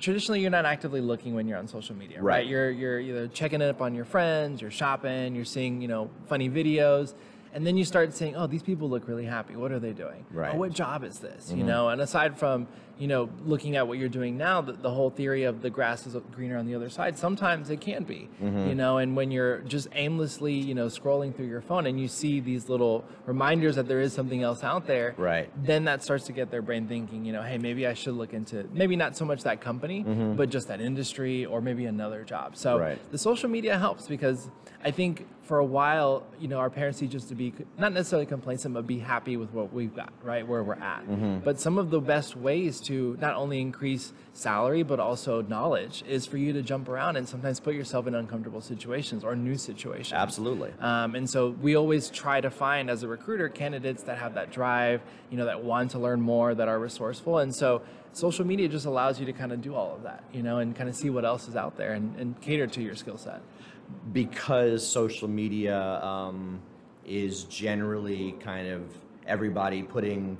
traditionally 0.00 0.40
you're 0.40 0.50
not 0.50 0.64
actively 0.64 1.00
looking 1.00 1.34
when 1.34 1.46
you're 1.46 1.58
on 1.58 1.68
social 1.68 1.94
media, 1.94 2.18
right? 2.18 2.38
Right. 2.38 2.46
You're 2.46 2.70
you're 2.70 3.00
either 3.00 3.28
checking 3.28 3.60
it 3.60 3.68
up 3.68 3.80
on 3.80 3.94
your 3.94 4.04
friends, 4.04 4.60
you're 4.60 4.70
shopping, 4.70 5.34
you're 5.34 5.44
seeing, 5.44 5.80
you 5.80 5.88
know, 5.88 6.10
funny 6.28 6.48
videos, 6.48 7.14
and 7.52 7.66
then 7.66 7.76
you 7.76 7.84
start 7.84 8.14
saying, 8.14 8.36
"Oh, 8.36 8.46
these 8.46 8.62
people 8.62 8.88
look 8.88 9.06
really 9.08 9.24
happy. 9.24 9.56
What 9.56 9.72
are 9.72 9.78
they 9.78 9.92
doing? 9.92 10.26
Right. 10.30 10.54
Oh, 10.54 10.58
what 10.58 10.72
job 10.72 11.04
is 11.04 11.18
this?" 11.20 11.50
You 11.50 11.58
mm-hmm. 11.58 11.66
know, 11.66 11.88
and 11.88 12.00
aside 12.00 12.38
from 12.38 12.66
you 12.98 13.08
know 13.08 13.28
looking 13.44 13.76
at 13.76 13.86
what 13.88 13.98
you're 13.98 14.08
doing 14.08 14.36
now, 14.36 14.60
the, 14.60 14.72
the 14.72 14.90
whole 14.90 15.10
theory 15.10 15.44
of 15.44 15.62
the 15.62 15.70
grass 15.70 16.06
is 16.06 16.16
greener 16.32 16.56
on 16.56 16.66
the 16.66 16.74
other 16.74 16.88
side. 16.88 17.18
Sometimes 17.18 17.70
it 17.70 17.80
can 17.80 18.04
be, 18.04 18.28
mm-hmm. 18.42 18.68
you 18.68 18.74
know, 18.74 18.98
and 18.98 19.16
when 19.16 19.30
you're 19.30 19.58
just 19.60 19.88
aimlessly, 19.94 20.54
you 20.54 20.74
know, 20.74 20.86
scrolling 20.86 21.34
through 21.34 21.46
your 21.46 21.60
phone 21.60 21.86
and 21.86 22.00
you 22.00 22.08
see 22.08 22.40
these 22.40 22.68
little 22.68 23.04
reminders 23.26 23.76
that 23.76 23.88
there 23.88 24.00
is 24.00 24.12
something 24.12 24.42
else 24.42 24.62
out 24.62 24.86
there, 24.86 25.14
Right. 25.16 25.50
then 25.64 25.84
that 25.84 26.02
starts 26.02 26.26
to 26.26 26.32
get 26.32 26.50
their 26.50 26.62
brain 26.62 26.86
thinking, 26.86 27.24
you 27.24 27.32
know, 27.32 27.42
hey, 27.42 27.58
maybe 27.58 27.86
I 27.86 27.94
should 27.94 28.14
look 28.14 28.32
into 28.32 28.68
maybe 28.72 28.96
not 28.96 29.16
so 29.16 29.24
much 29.24 29.42
that 29.42 29.60
company, 29.60 30.04
mm-hmm. 30.04 30.34
but 30.34 30.50
just 30.50 30.68
that 30.68 30.80
industry 30.80 31.44
or 31.46 31.60
maybe 31.60 31.86
another 31.86 32.24
job. 32.24 32.56
So 32.56 32.78
Right. 32.78 32.98
the 33.12 33.18
social 33.18 33.48
media 33.48 33.78
helps 33.78 34.06
because 34.06 34.48
I 34.84 34.90
think 34.90 35.26
for 35.42 35.58
a 35.58 35.64
while, 35.64 36.24
you 36.38 36.48
know, 36.48 36.58
our 36.58 36.70
parents 36.70 36.98
teach 36.98 37.14
us 37.14 37.24
to 37.24 37.34
be 37.34 37.52
not 37.78 37.92
necessarily 37.92 38.26
complacent, 38.26 38.74
but 38.74 38.86
be 38.86 38.98
happy 38.98 39.36
with 39.36 39.52
what 39.52 39.72
we've 39.72 39.94
got, 39.94 40.12
right, 40.22 40.46
where 40.46 40.62
we're 40.62 40.74
at. 40.74 41.06
Mm-hmm. 41.06 41.38
But 41.38 41.60
some 41.60 41.78
of 41.78 41.90
the 41.90 42.00
best 42.00 42.36
ways 42.36 42.80
to 42.84 43.16
not 43.20 43.34
only 43.34 43.60
increase 43.60 44.12
salary 44.32 44.82
but 44.82 44.98
also 44.98 45.42
knowledge 45.42 46.02
is 46.08 46.26
for 46.26 46.38
you 46.38 46.52
to 46.52 46.62
jump 46.62 46.88
around 46.88 47.16
and 47.16 47.28
sometimes 47.28 47.60
put 47.60 47.74
yourself 47.74 48.06
in 48.06 48.14
uncomfortable 48.14 48.60
situations 48.60 49.22
or 49.24 49.36
new 49.36 49.56
situations. 49.56 50.12
Absolutely. 50.12 50.72
Um, 50.80 51.14
and 51.14 51.28
so 51.28 51.50
we 51.60 51.76
always 51.76 52.10
try 52.10 52.40
to 52.40 52.50
find, 52.50 52.90
as 52.90 53.02
a 53.02 53.08
recruiter, 53.08 53.48
candidates 53.48 54.02
that 54.04 54.18
have 54.18 54.34
that 54.34 54.50
drive, 54.50 55.02
you 55.30 55.36
know, 55.36 55.44
that 55.44 55.62
want 55.62 55.92
to 55.92 55.98
learn 55.98 56.20
more, 56.20 56.54
that 56.54 56.68
are 56.68 56.78
resourceful. 56.78 57.38
And 57.38 57.54
so 57.54 57.82
social 58.12 58.44
media 58.44 58.68
just 58.68 58.86
allows 58.86 59.20
you 59.20 59.26
to 59.26 59.32
kind 59.32 59.52
of 59.52 59.60
do 59.60 59.74
all 59.74 59.94
of 59.94 60.02
that, 60.02 60.24
you 60.32 60.42
know, 60.42 60.58
and 60.58 60.74
kind 60.74 60.88
of 60.88 60.96
see 60.96 61.10
what 61.10 61.24
else 61.24 61.48
is 61.48 61.56
out 61.56 61.76
there 61.76 61.92
and, 61.92 62.16
and 62.18 62.40
cater 62.40 62.66
to 62.66 62.82
your 62.82 62.96
skill 62.96 63.18
set. 63.18 63.40
because 64.12 64.86
social 64.86 65.28
media 65.28 66.02
um, 66.02 66.60
is 67.04 67.44
generally 67.44 68.32
kind 68.40 68.68
of 68.68 68.82
everybody 69.26 69.82
putting 69.82 70.38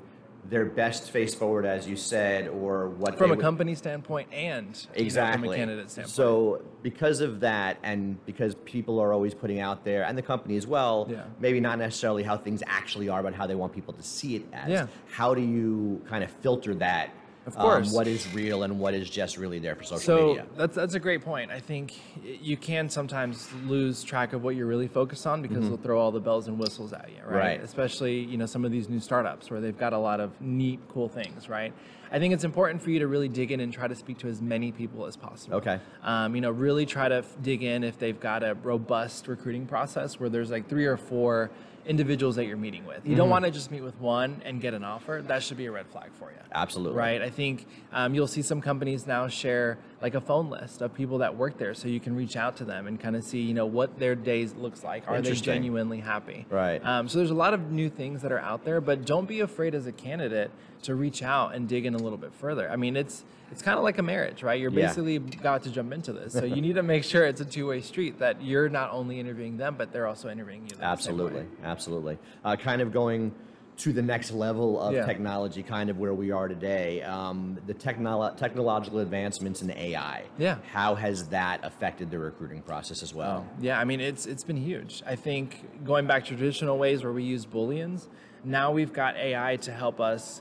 their 0.48 0.64
best 0.66 1.10
face 1.10 1.34
forward, 1.34 1.64
as 1.64 1.88
you 1.88 1.96
said, 1.96 2.48
or 2.48 2.88
what 2.90 3.16
From 3.16 3.30
a 3.30 3.34
would- 3.34 3.40
company 3.42 3.74
standpoint 3.74 4.28
and 4.32 4.66
you 4.94 5.00
know, 5.00 5.06
exactly 5.06 5.48
from 5.48 5.52
a 5.54 5.56
candidate 5.56 5.90
standpoint. 5.90 6.14
So 6.14 6.62
because 6.82 7.20
of 7.20 7.40
that, 7.40 7.78
and 7.82 8.24
because 8.26 8.54
people 8.64 9.00
are 9.00 9.12
always 9.12 9.32
putting 9.34 9.60
out 9.60 9.84
there, 9.84 10.04
and 10.04 10.18
the 10.18 10.22
company 10.22 10.56
as 10.56 10.66
well, 10.66 11.06
Yeah. 11.10 11.24
maybe 11.40 11.60
not 11.60 11.78
necessarily 11.78 12.22
how 12.22 12.36
things 12.36 12.62
actually 12.66 13.08
are, 13.08 13.22
but 13.22 13.34
how 13.34 13.46
they 13.46 13.54
want 13.54 13.72
people 13.72 13.94
to 13.94 14.02
see 14.02 14.36
it 14.36 14.44
as. 14.52 14.68
Yeah. 14.68 14.86
How 15.10 15.34
do 15.34 15.40
you 15.40 16.02
kind 16.08 16.22
of 16.22 16.30
filter 16.30 16.74
that? 16.74 17.10
Of 17.46 17.56
um, 17.56 17.62
course. 17.62 17.92
what 17.92 18.06
is 18.06 18.32
real 18.32 18.62
and 18.62 18.78
what 18.78 18.94
is 18.94 19.10
just 19.10 19.36
really 19.36 19.58
there 19.58 19.74
for 19.74 19.84
social 19.84 19.98
so 19.98 20.26
media? 20.28 20.46
that's 20.56 20.74
that's 20.74 20.94
a 20.94 21.00
great 21.00 21.22
point. 21.22 21.50
I 21.50 21.60
think 21.60 21.94
you 22.22 22.56
can 22.56 22.88
sometimes 22.88 23.48
lose 23.66 24.02
track 24.02 24.32
of 24.32 24.42
what 24.42 24.56
you're 24.56 24.66
really 24.66 24.88
focused 24.88 25.26
on 25.26 25.42
because 25.42 25.68
they'll 25.68 25.76
throw 25.76 25.98
all 25.98 26.10
the 26.10 26.20
bells 26.20 26.48
and 26.48 26.58
whistles 26.58 26.92
at 26.92 27.10
you, 27.10 27.16
right? 27.16 27.24
Mm-hmm. 27.24 27.34
Right. 27.34 27.60
Especially 27.62 28.18
you 28.20 28.38
know 28.38 28.46
some 28.46 28.64
of 28.64 28.72
these 28.72 28.88
new 28.88 29.00
startups 29.00 29.50
where 29.50 29.60
they've 29.60 29.78
got 29.78 29.92
a 29.92 29.98
lot 29.98 30.20
of 30.20 30.40
neat, 30.40 30.80
cool 30.88 31.08
things, 31.08 31.48
right? 31.48 31.72
I 32.14 32.18
think 32.20 32.32
it's 32.32 32.44
important 32.44 32.80
for 32.80 32.90
you 32.90 33.00
to 33.00 33.08
really 33.08 33.28
dig 33.28 33.50
in 33.50 33.58
and 33.58 33.72
try 33.72 33.88
to 33.88 33.94
speak 33.94 34.18
to 34.18 34.28
as 34.28 34.40
many 34.40 34.70
people 34.70 35.04
as 35.06 35.16
possible. 35.16 35.56
Okay. 35.56 35.80
Um, 36.02 36.36
you 36.36 36.40
know, 36.40 36.52
really 36.52 36.86
try 36.86 37.08
to 37.08 37.16
f- 37.16 37.36
dig 37.42 37.64
in 37.64 37.82
if 37.82 37.98
they've 37.98 38.18
got 38.18 38.44
a 38.44 38.54
robust 38.62 39.26
recruiting 39.26 39.66
process 39.66 40.20
where 40.20 40.28
there's 40.28 40.50
like 40.50 40.68
three 40.68 40.86
or 40.86 40.96
four 40.96 41.50
individuals 41.86 42.36
that 42.36 42.46
you're 42.46 42.56
meeting 42.56 42.86
with. 42.86 43.06
You 43.06 43.16
don't 43.16 43.30
want 43.30 43.44
to 43.44 43.50
just 43.50 43.70
meet 43.70 43.82
with 43.82 43.98
one 44.00 44.40
and 44.44 44.60
get 44.60 44.74
an 44.74 44.84
offer. 44.84 45.22
That 45.26 45.42
should 45.42 45.56
be 45.56 45.66
a 45.66 45.72
red 45.72 45.86
flag 45.88 46.10
for 46.18 46.30
you. 46.30 46.36
Absolutely. 46.52 46.98
Right. 46.98 47.20
I 47.20 47.30
think 47.30 47.66
um, 47.92 48.14
you'll 48.14 48.26
see 48.26 48.42
some 48.42 48.60
companies 48.60 49.06
now 49.06 49.28
share 49.28 49.78
like 50.04 50.14
a 50.14 50.20
phone 50.20 50.50
list 50.50 50.82
of 50.82 50.92
people 50.92 51.16
that 51.18 51.34
work 51.34 51.56
there, 51.56 51.72
so 51.72 51.88
you 51.88 51.98
can 51.98 52.14
reach 52.14 52.36
out 52.36 52.58
to 52.58 52.64
them 52.66 52.86
and 52.86 53.00
kind 53.00 53.16
of 53.16 53.24
see, 53.24 53.40
you 53.40 53.54
know, 53.54 53.64
what 53.64 53.98
their 53.98 54.14
days 54.14 54.54
looks 54.54 54.84
like. 54.84 55.08
Are 55.08 55.22
they 55.22 55.32
genuinely 55.32 55.98
happy? 55.98 56.44
Right. 56.50 56.84
Um, 56.84 57.08
so 57.08 57.16
there's 57.16 57.30
a 57.30 57.34
lot 57.34 57.54
of 57.54 57.70
new 57.72 57.88
things 57.88 58.20
that 58.20 58.30
are 58.30 58.38
out 58.38 58.66
there, 58.66 58.82
but 58.82 59.06
don't 59.06 59.26
be 59.26 59.40
afraid 59.40 59.74
as 59.74 59.86
a 59.86 59.92
candidate 59.92 60.50
to 60.82 60.94
reach 60.94 61.22
out 61.22 61.54
and 61.54 61.66
dig 61.66 61.86
in 61.86 61.94
a 61.94 61.98
little 61.98 62.18
bit 62.18 62.34
further. 62.34 62.70
I 62.70 62.76
mean, 62.76 62.96
it's 62.98 63.24
it's 63.50 63.62
kind 63.62 63.78
of 63.78 63.84
like 63.84 63.96
a 63.96 64.02
marriage, 64.02 64.42
right? 64.42 64.60
You're 64.60 64.70
Yeah. 64.70 64.88
basically 64.88 65.18
got 65.20 65.62
to 65.62 65.70
jump 65.70 65.90
into 65.94 66.12
this, 66.12 66.34
so 66.34 66.44
you 66.44 66.60
need 66.60 66.74
to 66.74 66.82
make 66.82 67.02
sure 67.02 67.24
it's 67.24 67.40
a 67.40 67.44
two-way 67.46 67.80
street 67.80 68.18
that 68.18 68.42
you're 68.42 68.68
not 68.68 68.90
only 68.92 69.18
interviewing 69.18 69.56
them, 69.56 69.76
but 69.78 69.90
they're 69.90 70.06
also 70.06 70.28
interviewing 70.28 70.64
you. 70.64 70.68
the 70.68 70.74
same 70.74 70.82
way. 70.82 70.92
Absolutely, 70.92 71.46
absolutely. 71.64 72.18
Uh, 72.44 72.56
kind 72.56 72.82
of 72.82 72.92
going 72.92 73.32
to 73.76 73.92
the 73.92 74.02
next 74.02 74.30
level 74.32 74.80
of 74.80 74.94
Yeah. 74.94 75.04
technology, 75.04 75.62
kind 75.62 75.90
of 75.90 75.98
where 75.98 76.14
we 76.14 76.30
are 76.30 76.46
today. 76.46 77.02
Um, 77.02 77.58
the 77.66 77.74
technolo- 77.74 78.36
technological 78.36 79.00
advancements 79.00 79.62
in 79.62 79.70
AI. 79.72 80.22
Yeah. 80.38 80.58
How 80.72 80.94
has 80.94 81.28
that 81.28 81.64
affected 81.64 82.10
the 82.10 82.18
recruiting 82.18 82.62
process 82.62 83.02
as 83.02 83.12
well? 83.12 83.46
Yeah, 83.60 83.80
I 83.80 83.84
mean 83.84 84.00
it's 84.00 84.26
it's 84.26 84.44
been 84.44 84.56
huge. 84.56 85.02
I 85.06 85.16
think 85.16 85.84
going 85.84 86.06
back 86.06 86.24
to 86.26 86.36
traditional 86.36 86.78
ways 86.78 87.02
where 87.02 87.12
we 87.12 87.24
use 87.24 87.46
booleans, 87.46 88.06
now 88.44 88.70
we've 88.70 88.92
got 88.92 89.16
AI 89.16 89.56
to 89.56 89.72
help 89.72 90.00
us 90.00 90.40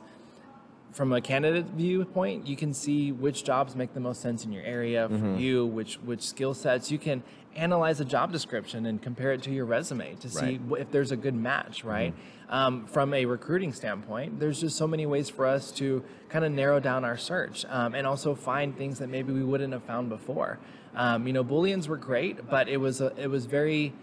from 0.93 1.11
a 1.11 1.19
candidate 1.21 1.65
viewpoint, 1.75 2.47
you 2.47 2.55
can 2.55 2.73
see 2.73 3.11
which 3.11 3.43
jobs 3.43 3.75
make 3.75 3.93
the 3.93 3.99
most 3.99 4.21
sense 4.21 4.45
in 4.45 4.51
your 4.51 4.63
area 4.63 5.09
for 5.09 5.35
you, 5.39 5.65
which 5.65 5.95
which 6.05 6.21
skill 6.21 6.53
sets. 6.53 6.91
You 6.91 6.99
can 6.99 7.23
analyze 7.55 7.99
a 7.99 8.05
job 8.05 8.31
description 8.31 8.85
and 8.85 9.01
compare 9.01 9.31
it 9.31 9.41
to 9.43 9.51
your 9.51 9.65
resume 9.65 10.15
to 10.15 10.29
see 10.29 10.57
Right. 10.67 10.81
if 10.81 10.91
there's 10.91 11.11
a 11.11 11.15
good 11.15 11.35
match, 11.35 11.83
right? 11.83 12.13
Um, 12.49 12.85
from 12.87 13.13
a 13.13 13.25
recruiting 13.25 13.73
standpoint, 13.73 14.39
there's 14.39 14.59
just 14.61 14.75
so 14.77 14.87
many 14.87 15.05
ways 15.05 15.29
for 15.29 15.45
us 15.45 15.71
to 15.73 16.03
kind 16.29 16.45
of 16.45 16.51
narrow 16.51 16.79
down 16.79 17.03
our 17.05 17.17
search 17.17 17.63
um, 17.69 17.93
and 17.95 18.05
also 18.07 18.33
find 18.35 18.75
things 18.77 18.99
that 18.99 19.09
maybe 19.09 19.31
we 19.33 19.43
wouldn't 19.43 19.71
have 19.73 19.83
found 19.83 20.09
before. 20.09 20.59
Um, 20.95 21.25
you 21.27 21.33
know, 21.33 21.43
booleans 21.43 21.87
were 21.87 21.97
great, 21.97 22.47
but 22.49 22.67
it 22.69 22.77
was 22.77 23.01
a, 23.01 23.13
it 23.17 23.27
was 23.29 23.45
very 23.45 23.93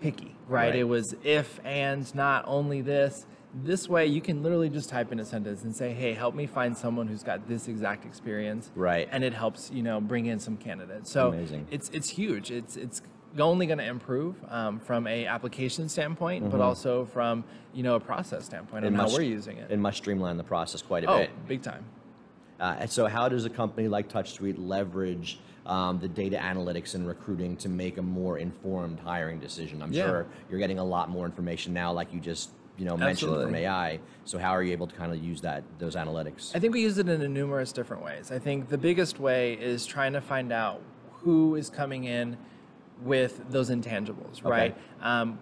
picky, 0.00 0.34
right? 0.48 0.68
Right. 0.70 0.76
It 0.76 0.84
was 0.84 1.14
if 1.24 1.60
and 1.64 2.12
not 2.14 2.44
only 2.46 2.80
this. 2.82 3.26
This 3.54 3.88
way, 3.88 4.06
you 4.06 4.20
can 4.20 4.42
literally 4.42 4.68
just 4.68 4.90
type 4.90 5.12
in 5.12 5.20
a 5.20 5.24
sentence 5.24 5.62
and 5.64 5.74
say, 5.74 5.92
"Hey, 5.92 6.12
help 6.12 6.34
me 6.34 6.46
find 6.46 6.76
someone 6.76 7.06
who's 7.06 7.22
got 7.22 7.48
this 7.48 7.68
exact 7.68 8.04
experience." 8.04 8.70
Right. 8.74 9.08
And 9.10 9.24
it 9.24 9.32
helps, 9.32 9.70
you 9.70 9.82
know, 9.82 10.00
bring 10.00 10.26
in 10.26 10.38
some 10.38 10.56
candidates. 10.56 11.10
So 11.10 11.28
Amazing. 11.28 11.66
it's 11.70 11.88
it's 11.90 12.10
huge. 12.10 12.50
It's 12.50 12.76
it's 12.76 13.00
only 13.38 13.66
going 13.66 13.78
to 13.78 13.84
improve 13.86 14.34
um, 14.48 14.78
from 14.80 15.06
a 15.06 15.26
application 15.26 15.88
standpoint, 15.88 16.50
but 16.50 16.60
also 16.60 17.04
from 17.06 17.44
you 17.72 17.82
know 17.82 17.94
a 17.94 18.00
process 18.00 18.44
standpoint 18.44 18.84
on 18.84 18.90
Mm-hmm. 18.92 18.96
How 19.00 19.02
must- 19.04 19.16
we're 19.16 19.22
using 19.24 19.56
it. 19.58 19.70
It 19.70 19.78
must 19.78 19.98
streamline 19.98 20.36
the 20.36 20.44
process 20.44 20.82
quite 20.82 21.04
a 21.04 21.06
bit. 21.06 21.12
oh, 21.14 21.18
bit. 21.18 21.48
big 21.48 21.62
time. 21.62 21.84
Uh, 22.58 22.76
and 22.80 22.90
so, 22.90 23.06
how 23.06 23.28
does 23.28 23.44
a 23.44 23.50
company 23.50 23.86
like 23.88 24.08
TouchSuite 24.08 24.56
leverage 24.58 25.38
um, 25.66 25.98
the 25.98 26.08
data 26.08 26.36
analytics 26.38 26.94
and 26.94 27.06
recruiting 27.06 27.54
to 27.58 27.68
make 27.68 27.98
a 27.98 28.02
more 28.02 28.38
informed 28.38 28.98
hiring 29.00 29.38
decision? 29.38 29.82
I'm 29.82 29.92
Yeah. 29.92 30.04
sure 30.06 30.26
you're 30.50 30.58
getting 30.58 30.78
a 30.78 30.84
lot 30.84 31.08
more 31.10 31.26
information 31.26 31.72
now, 31.74 31.92
like 31.92 32.12
you 32.14 32.20
just 32.20 32.50
you 32.78 32.84
know 32.84 32.96
mentioned 32.96 33.32
from 33.42 33.54
AI. 33.54 34.00
So, 34.24 34.38
how 34.38 34.50
are 34.50 34.62
you 34.62 34.72
able 34.72 34.86
to 34.86 34.94
kind 34.94 35.12
of 35.12 35.22
use 35.22 35.40
that 35.42 35.64
those 35.78 35.96
analytics? 35.96 36.54
I 36.54 36.58
think 36.58 36.74
we 36.74 36.82
use 36.82 36.98
it 36.98 37.08
in 37.08 37.22
a 37.22 37.28
numerous 37.28 37.72
different 37.72 38.02
ways. 38.02 38.30
I 38.30 38.38
think 38.38 38.68
the 38.68 38.78
biggest 38.78 39.18
way 39.18 39.54
is 39.54 39.86
trying 39.86 40.12
to 40.14 40.20
find 40.20 40.52
out 40.52 40.80
who 41.22 41.54
is 41.54 41.70
coming 41.70 42.04
in 42.04 42.36
with 43.02 43.50
those 43.50 43.70
intangibles, 43.70 44.44
right? 44.44 44.76
Um, 45.00 45.38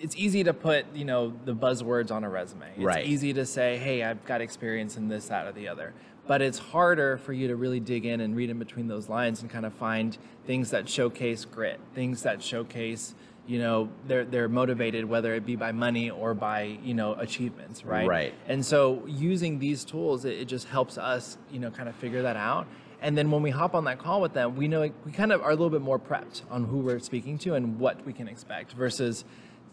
it's 0.00 0.16
easy 0.16 0.44
to 0.44 0.52
put, 0.52 0.84
you 0.94 1.06
know, 1.06 1.32
the 1.46 1.54
buzzwords 1.54 2.10
on 2.10 2.22
a 2.24 2.28
resume. 2.28 2.68
It's 2.76 2.84
Right. 2.84 3.06
easy 3.06 3.32
to 3.32 3.46
say, 3.46 3.78
"Hey, 3.78 4.02
I've 4.02 4.24
got 4.26 4.40
experience 4.40 4.96
in 4.96 5.08
this, 5.08 5.28
that, 5.28 5.46
or 5.46 5.52
the 5.52 5.68
other." 5.68 5.94
But 6.26 6.42
it's 6.42 6.58
harder 6.58 7.16
for 7.18 7.32
you 7.32 7.46
to 7.48 7.56
really 7.56 7.78
dig 7.80 8.04
in 8.04 8.20
and 8.20 8.34
read 8.36 8.50
in 8.50 8.58
between 8.58 8.88
those 8.88 9.08
lines 9.08 9.40
and 9.42 9.50
kind 9.50 9.64
of 9.64 9.72
find 9.72 10.18
things 10.44 10.70
that 10.70 10.88
showcase 10.88 11.44
grit, 11.44 11.78
things 11.94 12.22
that 12.24 12.42
showcase, 12.42 13.14
you 13.46 13.58
know, 13.58 13.88
they're 14.06 14.24
they're 14.24 14.48
motivated 14.48 15.04
whether 15.04 15.34
it 15.34 15.46
be 15.46 15.56
by 15.56 15.72
money 15.72 16.10
or 16.10 16.34
by, 16.34 16.78
you 16.82 16.94
know, 16.94 17.14
achievements, 17.14 17.84
right? 17.84 18.08
Right. 18.08 18.34
And 18.48 18.64
so 18.64 19.04
using 19.06 19.58
these 19.58 19.84
tools, 19.84 20.24
it, 20.24 20.34
it 20.34 20.44
just 20.46 20.66
helps 20.66 20.98
us, 20.98 21.38
you 21.52 21.60
know, 21.60 21.70
kind 21.70 21.88
of 21.88 21.94
figure 21.96 22.22
that 22.22 22.36
out. 22.36 22.66
And 23.00 23.16
then 23.16 23.30
when 23.30 23.42
we 23.42 23.50
hop 23.50 23.74
on 23.74 23.84
that 23.84 23.98
call 23.98 24.20
with 24.20 24.32
them, 24.32 24.56
we 24.56 24.68
know 24.68 24.90
we 25.04 25.12
kind 25.12 25.32
of 25.32 25.42
are 25.42 25.50
a 25.50 25.54
little 25.54 25.70
bit 25.70 25.82
more 25.82 25.98
prepped 25.98 26.42
on 26.50 26.64
who 26.64 26.78
we're 26.78 26.98
speaking 26.98 27.38
to 27.38 27.54
and 27.54 27.78
what 27.78 28.04
we 28.04 28.12
can 28.12 28.26
expect 28.26 28.72
versus, 28.72 29.24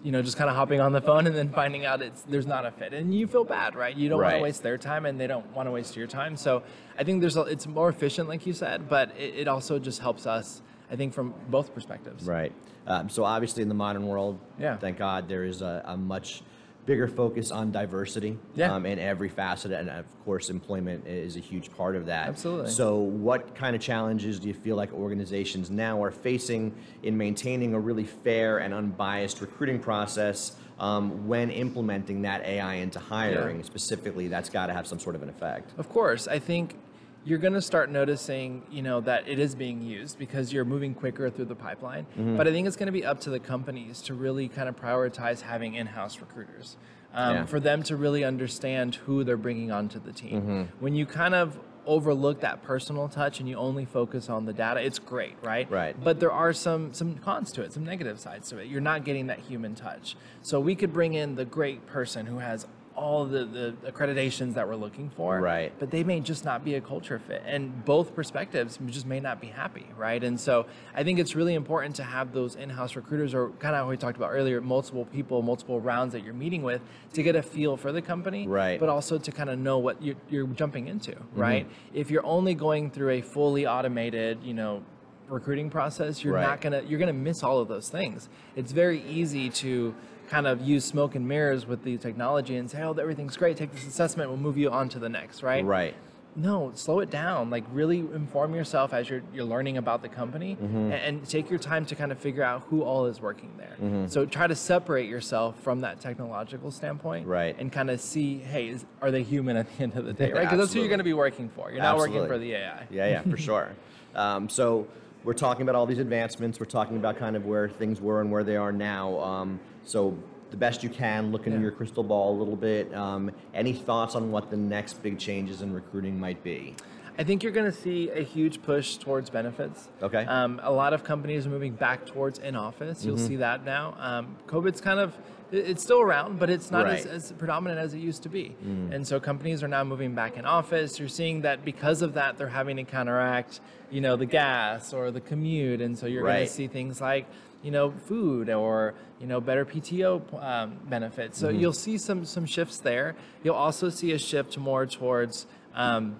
you 0.03 0.11
know, 0.11 0.21
just 0.21 0.37
kind 0.37 0.49
of 0.49 0.55
hopping 0.55 0.81
on 0.81 0.91
the 0.91 1.01
phone 1.01 1.25
and 1.25 1.35
then 1.35 1.49
finding 1.49 1.85
out 1.85 2.01
it's 2.01 2.21
there's 2.23 2.45
not 2.45 2.65
a 2.65 2.71
fit. 2.71 2.93
And 2.93 3.15
you 3.15 3.25
feel 3.25 3.45
bad, 3.45 3.75
right? 3.75 3.95
You 3.95 4.09
don't 4.09 4.21
want 4.21 4.35
to 4.35 4.41
waste 4.41 4.61
their 4.61 4.77
time 4.77 5.05
and 5.05 5.19
they 5.19 5.27
don't 5.27 5.47
want 5.55 5.67
to 5.67 5.71
waste 5.71 5.95
your 5.95 6.05
time. 6.05 6.35
So 6.35 6.63
I 6.99 7.03
think 7.05 7.21
there's 7.21 7.37
a, 7.37 7.41
it's 7.43 7.65
more 7.65 7.89
efficient, 7.89 8.27
like 8.27 8.45
you 8.45 8.53
said, 8.53 8.87
but 8.89 9.17
it, 9.17 9.35
it 9.35 9.47
also 9.47 9.79
just 9.79 9.99
helps 10.01 10.27
us, 10.27 10.61
I 10.93 10.95
think, 10.95 11.13
from 11.13 11.33
both 11.49 11.73
perspectives. 11.73 12.25
Right. 12.25 12.53
Um, 12.85 13.09
so 13.09 13.23
obviously, 13.25 13.63
in 13.63 13.67
the 13.67 13.73
modern 13.75 14.05
world, 14.05 14.39
Yeah. 14.59 14.77
thank 14.77 14.99
God, 14.99 15.27
there 15.27 15.43
is 15.43 15.63
a, 15.63 15.81
a 15.85 15.97
much 15.97 16.43
bigger 16.85 17.07
focus 17.07 17.49
on 17.49 17.71
diversity 17.71 18.37
Yeah. 18.55 18.75
um, 18.75 18.85
in 18.85 18.99
every 18.99 19.29
facet, 19.29 19.71
and 19.71 19.89
of 19.89 20.05
course, 20.23 20.49
employment 20.51 21.07
is 21.07 21.35
a 21.35 21.39
huge 21.39 21.71
part 21.75 21.95
of 21.95 22.05
that. 22.05 22.27
Absolutely. 22.27 22.69
So, 22.69 22.97
what 22.97 23.55
kind 23.55 23.75
of 23.75 23.81
challenges 23.81 24.39
do 24.39 24.47
you 24.49 24.53
feel 24.53 24.75
like 24.75 24.93
organizations 24.93 25.71
now 25.71 26.03
are 26.03 26.11
facing 26.11 26.75
in 27.01 27.17
maintaining 27.17 27.73
a 27.73 27.79
really 27.79 28.03
fair 28.05 28.59
and 28.59 28.71
unbiased 28.73 29.41
recruiting 29.41 29.79
process? 29.79 30.55
Um, 30.79 31.27
when 31.27 31.49
implementing 31.51 32.23
that 32.23 32.43
AI 32.45 32.75
into 32.75 32.99
hiring, 32.99 33.63
specifically, 33.63 34.27
that's 34.27 34.49
got 34.49 34.67
to 34.67 34.73
have 34.73 34.85
some 34.87 34.99
sort 34.99 35.15
of 35.15 35.21
an 35.23 35.29
effect. 35.29 35.71
Of 35.77 35.87
course, 35.87 36.27
I 36.27 36.39
think 36.39 36.75
you're 37.25 37.39
going 37.39 37.53
to 37.53 37.61
start 37.61 37.89
noticing, 37.89 38.63
you 38.69 38.81
know, 38.81 38.99
that 39.01 39.27
it 39.27 39.39
is 39.39 39.55
being 39.55 39.81
used 39.81 40.19
because 40.19 40.51
you're 40.51 40.65
moving 40.65 40.93
quicker 40.93 41.29
through 41.29 41.45
the 41.45 41.55
pipeline. 41.55 42.05
Mm-hmm. 42.17 42.37
But 42.37 42.47
I 42.47 42.51
think 42.51 42.67
it's 42.67 42.75
going 42.75 42.87
to 42.87 42.91
be 42.93 43.05
up 43.05 43.21
to 43.21 43.29
the 43.29 43.39
companies 43.39 44.01
to 44.03 44.13
really 44.13 44.47
kind 44.49 44.67
of 44.67 44.75
prioritize 44.75 45.41
having 45.41 45.75
in-house 45.75 46.19
recruiters. 46.19 46.77
Um, 47.13 47.35
Yeah. 47.35 47.45
For 47.45 47.59
them 47.59 47.83
to 47.83 47.95
really 47.95 48.23
understand 48.23 48.95
who 48.95 49.23
they're 49.23 49.37
bringing 49.37 49.71
onto 49.71 49.99
the 49.99 50.11
team. 50.11 50.41
Mm-hmm. 50.41 50.61
When 50.79 50.95
you 50.95 51.05
kind 51.05 51.35
of 51.35 51.59
overlook 51.85 52.39
that 52.39 52.63
personal 52.63 53.07
touch 53.09 53.39
and 53.39 53.47
you 53.47 53.55
only 53.57 53.85
focus 53.85 54.29
on 54.29 54.45
the 54.45 54.53
data, 54.53 54.81
it's 54.81 54.99
great, 54.99 55.35
right? 55.43 55.69
Right. 55.69 55.95
But 56.01 56.19
there 56.19 56.31
are 56.31 56.53
some 56.53 56.93
some 56.93 57.15
cons 57.15 57.51
to 57.53 57.61
it, 57.61 57.71
some 57.73 57.85
negative 57.85 58.19
sides 58.19 58.49
to 58.49 58.57
it. 58.57 58.67
You're 58.67 58.81
not 58.81 59.03
getting 59.05 59.27
that 59.27 59.39
human 59.39 59.75
touch. 59.75 60.15
So 60.41 60.59
we 60.59 60.75
could 60.75 60.91
bring 60.91 61.13
in 61.13 61.35
the 61.35 61.45
great 61.45 61.85
person 61.85 62.25
who 62.25 62.39
has 62.39 62.65
all 62.95 63.25
the, 63.25 63.43
the 63.45 63.73
accreditations 63.91 64.53
that 64.53 64.67
we're 64.67 64.75
looking 64.75 65.09
for 65.15 65.39
Right. 65.39 65.73
but 65.79 65.89
they 65.89 66.03
may 66.03 66.19
just 66.19 66.45
not 66.45 66.63
be 66.63 66.75
a 66.75 66.81
culture 66.81 67.19
fit 67.19 67.41
and 67.45 67.83
both 67.85 68.15
perspectives 68.15 68.77
just 68.87 69.07
may 69.07 69.19
not 69.19 69.41
be 69.41 69.47
happy 69.47 69.87
right 69.97 70.23
and 70.23 70.39
so 70.39 70.65
i 70.93 71.03
think 71.03 71.17
it's 71.19 71.35
really 71.35 71.55
important 71.55 71.95
to 71.95 72.03
have 72.03 72.33
those 72.33 72.55
in-house 72.55 72.95
recruiters 72.95 73.33
or 73.33 73.49
kind 73.59 73.75
of 73.75 73.83
how 73.83 73.89
we 73.89 73.97
talked 73.97 74.17
about 74.17 74.29
earlier 74.31 74.61
multiple 74.61 75.05
people 75.05 75.41
multiple 75.41 75.79
rounds 75.81 76.13
that 76.13 76.23
you're 76.23 76.33
meeting 76.35 76.61
with 76.61 76.81
to 77.13 77.23
get 77.23 77.35
a 77.35 77.41
feel 77.41 77.77
for 77.77 77.91
the 77.91 78.01
company 78.01 78.47
Right. 78.47 78.79
but 78.79 78.89
also 78.89 79.17
to 79.17 79.31
kind 79.31 79.49
of 79.49 79.57
know 79.57 79.79
what 79.79 80.01
you're, 80.03 80.15
you're 80.29 80.47
jumping 80.47 80.87
into 80.87 81.11
mm-hmm. 81.13 81.39
right 81.39 81.67
if 81.93 82.11
you're 82.11 82.25
only 82.25 82.53
going 82.53 82.91
through 82.91 83.09
a 83.09 83.21
fully 83.21 83.65
automated 83.65 84.39
you 84.43 84.53
know 84.53 84.83
recruiting 85.29 85.69
process 85.69 86.23
you're 86.23 86.33
Right. 86.35 86.41
not 86.43 86.61
gonna 86.61 86.83
you're 86.87 86.99
gonna 86.99 87.13
miss 87.13 87.41
all 87.43 87.57
of 87.59 87.67
those 87.67 87.89
things 87.89 88.29
it's 88.55 88.71
very 88.71 89.01
easy 89.03 89.49
to 89.49 89.95
kind 90.29 90.47
of 90.47 90.61
use 90.61 90.85
smoke 90.85 91.15
and 91.15 91.27
mirrors 91.27 91.65
with 91.65 91.83
the 91.83 91.97
technology 91.97 92.55
and 92.55 92.69
say 92.69 92.81
oh 92.81 92.93
everything's 92.93 93.37
great 93.37 93.57
take 93.57 93.71
this 93.71 93.85
assessment 93.87 94.29
we'll 94.29 94.37
move 94.39 94.57
you 94.57 94.69
on 94.71 94.89
to 94.89 94.99
the 94.99 95.09
next 95.09 95.43
right 95.43 95.63
Right. 95.65 95.95
no, 96.35 96.71
slow 96.73 96.99
it 96.99 97.11
down. 97.11 97.51
Like 97.51 97.63
really 97.71 97.99
inform 97.99 98.55
yourself 98.55 98.91
as 98.91 99.07
you're 99.07 99.21
you're 99.35 99.43
learning 99.45 99.77
about 99.77 100.01
the 100.01 100.09
company, 100.09 100.55
Mm-hmm. 100.59 100.77
and, 100.77 100.93
and 100.93 101.29
take 101.29 101.49
your 101.51 101.59
time 101.59 101.85
to 101.85 101.93
kind 101.95 102.11
of 102.11 102.17
figure 102.17 102.41
out 102.41 102.63
who 102.69 102.81
all 102.81 103.05
is 103.05 103.21
working 103.21 103.51
there. 103.57 103.75
So 104.09 104.25
try 104.25 104.47
to 104.47 104.55
separate 104.55 105.07
yourself 105.07 105.59
from 105.61 105.81
that 105.81 105.99
technological 106.01 106.71
standpoint, 106.71 107.27
Right. 107.27 107.55
And 107.59 107.71
kind 107.71 107.91
of 107.91 108.01
see, 108.01 108.39
hey, 108.39 108.69
is, 108.69 108.83
are 109.01 109.11
they 109.11 109.21
human 109.21 109.57
at 109.57 109.67
the 109.77 109.83
end 109.83 109.95
of 109.95 110.05
the 110.05 110.13
day, 110.13 110.31
right? 110.33 110.41
Because 110.45 110.57
that's 110.57 110.73
who 110.73 110.79
you're 110.79 110.87
going 110.95 110.97
to 110.97 111.03
be 111.03 111.13
working 111.13 111.49
for. 111.49 111.71
You're 111.71 111.83
not 111.83 111.97
working 111.97 112.25
for 112.25 112.39
the 112.39 112.53
AI. 112.53 112.87
Yeah, 112.89 113.07
yeah, 113.09 113.21
for 113.21 113.37
sure. 113.49 113.69
Um, 114.15 114.49
so 114.49 114.87
we're 115.23 115.33
talking 115.33 115.61
about 115.61 115.75
all 115.75 115.85
these 115.85 115.99
advancements. 115.99 116.59
We're 116.59 116.65
talking 116.65 116.97
about 116.97 117.17
kind 117.17 117.35
of 117.35 117.45
where 117.45 117.69
things 117.69 118.01
were 118.01 118.21
and 118.21 118.31
where 118.31 118.43
they 118.43 118.55
are 118.57 118.71
now. 118.71 119.19
Um, 119.19 119.59
so 119.83 120.17
the 120.51 120.57
best 120.57 120.83
you 120.83 120.89
can, 120.89 121.31
look 121.31 121.45
into 121.47 121.57
Yeah. 121.57 121.63
your 121.63 121.71
crystal 121.71 122.03
ball 122.03 122.35
a 122.35 122.37
little 122.37 122.55
bit. 122.55 122.93
Um, 122.93 123.31
any 123.53 123.73
thoughts 123.73 124.15
on 124.15 124.31
what 124.31 124.49
the 124.51 124.57
next 124.57 125.01
big 125.01 125.17
changes 125.17 125.61
in 125.61 125.73
recruiting 125.73 126.19
might 126.19 126.43
be? 126.43 126.75
I 127.17 127.23
think 127.23 127.43
you're 127.43 127.51
going 127.51 127.71
to 127.71 127.77
see 127.77 128.09
a 128.09 128.23
huge 128.23 128.61
push 128.63 128.97
towards 128.97 129.29
benefits. 129.29 129.89
Okay. 130.01 130.25
Um, 130.25 130.59
a 130.63 130.71
lot 130.71 130.93
of 130.93 131.03
companies 131.03 131.45
are 131.45 131.49
moving 131.49 131.73
back 131.73 132.05
towards 132.07 132.39
in 132.39 132.55
office. 132.55 133.05
You'll 133.05 133.17
see 133.19 133.35
that 133.35 133.63
now. 133.63 133.95
Um, 133.99 134.35
COVID's 134.47 134.81
kind 134.81 134.99
of 134.99 135.15
it's 135.51 135.83
still 135.83 136.01
around, 136.01 136.39
but 136.39 136.49
it's 136.49 136.71
not 136.71 136.87
as, 136.87 137.05
Right. 137.05 137.13
as 137.13 137.31
predominant 137.33 137.79
as 137.79 137.93
it 137.93 137.99
used 137.99 138.23
to 138.23 138.29
be. 138.29 138.55
And 138.89 139.07
so 139.07 139.19
companies 139.19 139.61
are 139.61 139.67
now 139.67 139.83
moving 139.83 140.15
back 140.15 140.35
in 140.37 140.45
office. 140.45 140.97
You're 140.99 141.07
seeing 141.07 141.41
that 141.41 141.63
because 141.63 142.01
of 142.01 142.15
that, 142.15 142.39
they're 142.39 142.47
having 142.47 142.77
to 142.77 142.83
counteract, 142.83 143.59
you 143.91 144.01
know, 144.01 144.15
the 144.15 144.25
gas 144.25 144.93
or 144.93 145.11
the 145.11 145.21
commute. 145.21 145.79
And 145.81 145.95
so 145.95 146.07
you're 146.07 146.23
going 146.23 146.47
to 146.47 146.51
see 146.51 146.65
things 146.67 146.99
like, 146.99 147.27
you 147.63 147.71
know, 147.71 147.91
food 147.91 148.49
or 148.49 148.93
you 149.19 149.25
know 149.25 149.41
better 149.41 149.65
PTO 149.65 150.21
um, 150.43 150.77
benefits. 150.89 151.39
So 151.39 151.49
you'll 151.49 151.73
see 151.73 151.97
some 151.97 152.25
some 152.25 152.45
shifts 152.45 152.79
there. 152.79 153.15
You'll 153.43 153.55
also 153.55 153.89
see 153.89 154.11
a 154.11 154.19
shift 154.19 154.57
more 154.57 154.85
towards. 154.85 155.47
Um, 155.73 156.17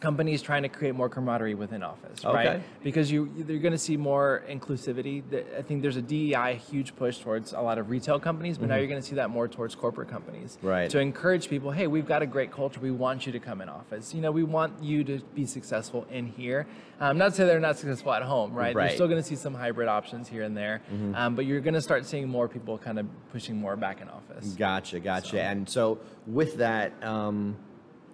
companies 0.00 0.42
trying 0.42 0.62
to 0.62 0.68
create 0.68 0.94
more 0.94 1.08
camaraderie 1.08 1.54
within 1.54 1.82
office, 1.82 2.24
Okay. 2.24 2.34
right? 2.34 2.62
Because 2.82 3.10
you 3.10 3.30
you're 3.48 3.58
going 3.58 3.72
to 3.72 3.78
see 3.78 3.96
more 3.96 4.42
inclusivity. 4.48 5.22
I 5.58 5.62
think 5.62 5.82
there's 5.82 5.96
a 5.96 6.02
DEI 6.02 6.54
huge 6.70 6.94
push 6.96 7.18
towards 7.18 7.52
a 7.52 7.60
lot 7.60 7.78
of 7.78 7.90
retail 7.90 8.20
companies, 8.20 8.58
but 8.58 8.68
now 8.68 8.76
you're 8.76 8.86
going 8.86 9.00
to 9.00 9.06
see 9.06 9.16
that 9.16 9.30
more 9.30 9.48
towards 9.48 9.74
corporate 9.74 10.08
companies. 10.08 10.56
Mm-hmm. 10.58 10.66
Right. 10.66 10.90
To 10.90 10.98
encourage 11.00 11.48
people, 11.48 11.70
hey, 11.70 11.86
we've 11.86 12.06
got 12.06 12.22
a 12.22 12.26
great 12.26 12.52
culture. 12.52 12.80
We 12.80 12.90
want 12.90 13.26
you 13.26 13.32
to 13.32 13.40
come 13.40 13.60
in 13.60 13.68
office. 13.68 14.14
You 14.14 14.20
know, 14.20 14.30
we 14.30 14.44
want 14.44 14.82
you 14.82 15.02
to 15.04 15.18
be 15.34 15.46
successful 15.46 16.06
in 16.10 16.26
here. 16.26 16.66
Um, 17.00 17.16
not 17.18 17.30
to 17.30 17.34
say 17.36 17.44
they're 17.44 17.60
not 17.60 17.76
successful 17.78 18.12
at 18.12 18.22
home, 18.22 18.52
right? 18.52 18.74
Right. 18.74 18.74
Mm-hmm. 18.74 18.80
You're 18.88 18.94
still 18.96 19.08
going 19.08 19.22
to 19.22 19.28
see 19.28 19.36
some 19.36 19.54
hybrid 19.54 19.88
options 19.88 20.28
here 20.28 20.42
and 20.42 20.56
there, 20.56 20.82
um, 21.14 21.34
but 21.36 21.44
you're 21.46 21.60
going 21.60 21.74
to 21.74 21.82
start 21.82 22.04
seeing 22.06 22.28
more 22.28 22.48
people 22.48 22.76
kind 22.78 22.98
of 22.98 23.06
pushing 23.32 23.56
more 23.56 23.76
back 23.76 24.00
in 24.00 24.08
office. 24.08 24.48
Gotcha, 24.54 24.98
gotcha. 25.00 25.30
So- 25.30 25.36
And 25.38 25.68
so 25.68 25.98
with 26.26 26.56
that, 26.58 26.92
um, 27.04 27.56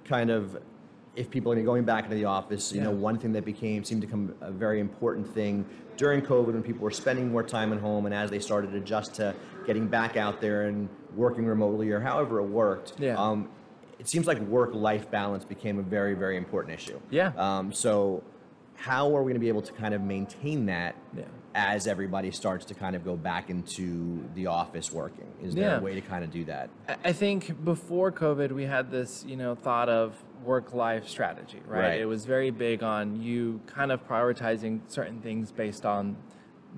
kind 0.05 0.31
of, 0.31 0.59
if 1.17 1.31
people 1.31 1.53
are 1.53 1.63
going 1.63 1.85
back 1.85 2.05
into 2.05 2.17
the 2.17 2.25
office, 2.25 2.73
you 2.73 2.81
know, 2.81 2.91
one 2.91 3.19
thing 3.19 3.33
that 3.33 3.45
became 3.45 3.85
seemed 3.85 4.01
to 4.01 4.07
become 4.07 4.35
a 4.41 4.51
very 4.51 4.81
important 4.81 5.33
thing 5.33 5.65
during 5.97 6.21
COVID 6.23 6.53
when 6.55 6.63
people 6.63 6.83
were 6.83 6.91
spending 6.91 7.31
more 7.31 7.43
time 7.43 7.73
at 7.73 7.79
home 7.81 8.07
and 8.07 8.15
as 8.15 8.31
they 8.31 8.41
started 8.41 8.73
to 8.73 8.79
adjust 8.79 9.15
to 9.15 9.35
getting 9.67 9.87
back 9.87 10.17
out 10.17 10.41
there 10.41 10.63
and 10.63 10.89
working 11.15 11.47
remotely 11.47 11.91
or 11.91 12.01
however 12.01 12.41
it 12.41 12.47
worked. 12.47 12.95
Yeah. 12.99 13.15
Um, 13.17 13.49
it 14.01 14.09
seems 14.09 14.27
like 14.27 14.41
work-life 14.41 15.11
balance 15.11 15.45
became 15.45 15.79
a 15.79 15.83
very, 15.83 16.15
very 16.15 16.37
important 16.37 16.75
issue. 16.75 17.01
Yeah. 17.11 17.31
Um, 17.37 17.73
so 17.73 18.25
how 18.77 19.15
are 19.17 19.23
we 19.23 19.31
going 19.31 19.35
to 19.35 19.41
be 19.41 19.49
able 19.49 19.63
to 19.63 19.73
kind 19.73 19.95
of 19.95 20.01
maintain 20.03 20.67
that 20.67 20.97
Yeah. 21.17 21.23
as 21.55 21.87
everybody 21.87 22.33
starts 22.33 22.65
to 22.67 22.75
kind 22.75 22.97
of 22.97 23.05
go 23.05 23.15
back 23.17 23.49
into 23.51 24.29
the 24.35 24.49
office 24.49 24.93
working? 24.93 25.29
Is 25.41 25.55
there 25.55 25.71
Yeah. 25.71 25.79
a 25.79 25.81
way 25.81 25.95
to 25.95 26.01
kind 26.01 26.25
of 26.25 26.33
do 26.33 26.45
that? 26.47 26.71
I 27.05 27.13
think 27.13 27.65
before 27.65 28.11
COVID, 28.11 28.51
we 28.51 28.65
had 28.65 28.91
this, 28.91 29.25
you 29.29 29.37
know, 29.37 29.55
thought 29.55 29.89
of 29.89 30.21
work-life 30.45 31.09
strategy, 31.09 31.61
right? 31.67 31.81
Right. 31.81 32.01
It 32.01 32.07
was 32.07 32.25
very 32.25 32.51
big 32.51 32.83
on 32.83 33.21
you 33.21 33.61
kind 33.67 33.93
of 33.93 34.07
prioritizing 34.07 34.81
certain 34.89 35.21
things 35.21 35.53
based 35.53 35.85
on 35.85 36.17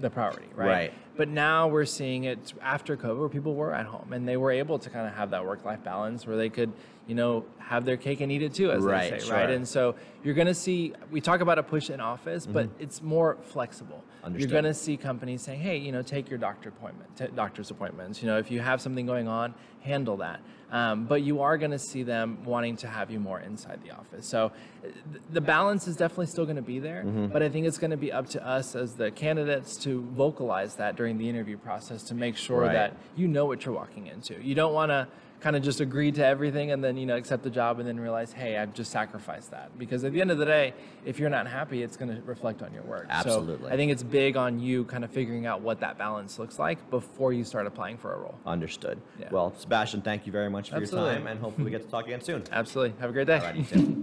the 0.00 0.10
priority, 0.10 0.46
right? 0.54 0.68
Right. 0.68 0.94
But 1.16 1.28
now 1.28 1.68
we're 1.68 1.84
seeing 1.86 2.24
it 2.24 2.52
after 2.60 2.96
COVID, 2.96 3.18
where 3.18 3.28
people 3.28 3.54
were 3.54 3.74
at 3.74 3.86
home 3.86 4.12
and 4.12 4.28
they 4.28 4.36
were 4.36 4.50
able 4.50 4.78
to 4.78 4.90
kind 4.90 5.06
of 5.08 5.14
have 5.14 5.30
that 5.30 5.44
work-life 5.46 5.82
balance, 5.82 6.26
where 6.26 6.36
they 6.36 6.48
could, 6.50 6.72
you 7.06 7.14
know, 7.14 7.44
have 7.58 7.84
their 7.84 7.96
cake 7.96 8.20
and 8.20 8.30
eat 8.30 8.42
it 8.42 8.52
too, 8.54 8.70
as 8.70 8.82
Right, 8.82 9.10
they 9.12 9.18
say, 9.18 9.26
sure. 9.26 9.34
right? 9.36 9.50
And 9.50 9.66
so 9.66 9.94
you're 10.22 10.34
going 10.34 10.46
to 10.48 10.54
see. 10.54 10.92
We 11.10 11.20
talk 11.20 11.40
about 11.40 11.58
a 11.58 11.62
push 11.62 11.88
in 11.90 12.00
office, 12.00 12.46
but 12.46 12.68
it's 12.78 13.00
more 13.02 13.38
flexible. 13.42 13.96
Mm-hmm. 14.04 14.26
Understood. 14.26 14.50
You're 14.50 14.62
going 14.62 14.72
to 14.72 14.78
see 14.78 14.96
companies 14.96 15.42
saying, 15.42 15.60
"Hey, 15.60 15.76
you 15.78 15.92
know, 15.92 16.02
take 16.02 16.28
your 16.28 16.38
doctor 16.38 16.68
appointment, 16.70 17.16
t- 17.16 17.28
doctor's 17.34 17.70
appointments. 17.70 18.20
You 18.22 18.28
know, 18.28 18.38
if 18.38 18.50
you 18.50 18.60
have 18.60 18.80
something 18.80 19.06
going 19.06 19.28
on, 19.28 19.54
handle 19.82 20.16
that." 20.18 20.40
Um, 20.68 21.04
but 21.06 21.22
you 21.22 21.42
are 21.42 21.56
going 21.58 21.70
to 21.70 21.78
see 21.78 22.02
them 22.02 22.38
wanting 22.44 22.76
to 22.78 22.88
have 22.88 23.08
you 23.08 23.20
more 23.20 23.38
inside 23.38 23.78
the 23.84 23.92
office. 23.92 24.26
So 24.26 24.50
th- 24.82 24.94
the 25.30 25.40
balance 25.40 25.86
is 25.86 25.94
definitely 25.94 26.26
still 26.26 26.44
going 26.44 26.56
to 26.56 26.62
be 26.62 26.80
there, 26.80 27.04
Mm-hmm. 27.04 27.26
but 27.28 27.40
I 27.40 27.48
think 27.48 27.68
it's 27.68 27.78
going 27.78 27.92
to 27.92 27.96
be 27.96 28.10
up 28.10 28.28
to 28.30 28.44
us 28.44 28.74
as 28.74 28.94
the 28.94 29.12
candidates 29.12 29.76
to 29.84 30.02
vocalize 30.16 30.74
that 30.74 30.96
during 30.96 31.05
the 31.18 31.28
interview 31.28 31.56
process 31.56 32.02
to 32.04 32.14
make 32.14 32.36
sure 32.36 32.60
Right. 32.60 32.72
that 32.72 32.96
you 33.16 33.28
know 33.28 33.46
what 33.46 33.64
you're 33.64 33.74
walking 33.74 34.06
into. 34.08 34.42
You 34.42 34.54
don't 34.54 34.72
want 34.74 34.90
to 34.90 35.08
kind 35.38 35.54
of 35.54 35.62
just 35.62 35.80
agree 35.80 36.10
to 36.10 36.24
everything 36.24 36.70
and 36.72 36.82
then 36.82 36.96
you 36.96 37.04
know 37.04 37.14
accept 37.14 37.42
the 37.42 37.50
job 37.50 37.78
and 37.78 37.86
then 37.86 38.00
realize 38.00 38.32
hey 38.32 38.56
i've 38.56 38.72
just 38.72 38.90
sacrificed 38.90 39.50
that 39.50 39.70
because 39.78 40.02
at 40.02 40.12
the 40.14 40.20
end 40.20 40.30
of 40.30 40.38
the 40.38 40.46
day 40.46 40.72
if 41.04 41.18
you're 41.18 41.28
not 41.28 41.46
happy 41.46 41.82
it's 41.82 41.94
going 41.98 42.08
to 42.08 42.20
reflect 42.22 42.62
on 42.62 42.72
your 42.72 42.82
work 42.84 43.06
Absolutely. 43.10 43.68
so 43.68 43.72
i 43.72 43.76
think 43.76 43.92
it's 43.92 44.02
big 44.02 44.38
on 44.38 44.58
you 44.58 44.84
kind 44.86 45.04
of 45.04 45.10
figuring 45.10 45.44
out 45.44 45.60
what 45.60 45.78
that 45.80 45.98
balance 45.98 46.38
looks 46.38 46.58
like 46.58 46.88
before 46.90 47.34
you 47.34 47.44
start 47.44 47.66
applying 47.66 47.98
for 47.98 48.14
a 48.14 48.18
role 48.18 48.34
Understood. 48.46 48.98
Yeah. 49.20 49.28
Well, 49.30 49.52
Sebastian, 49.58 50.00
thank 50.00 50.24
you 50.24 50.32
very 50.32 50.48
much 50.48 50.70
for 50.70 50.76
Absolutely. 50.76 51.10
your 51.10 51.18
time, 51.18 51.26
and 51.26 51.38
hopefully 51.38 51.66
we 51.66 51.70
get 51.70 51.82
to 51.82 51.88
talk 51.90 52.06
again 52.06 52.22
soon. 52.22 52.42
absolutely 52.50 52.98
have 52.98 53.10
a 53.10 53.12
great 53.12 53.26
day 53.26 54.02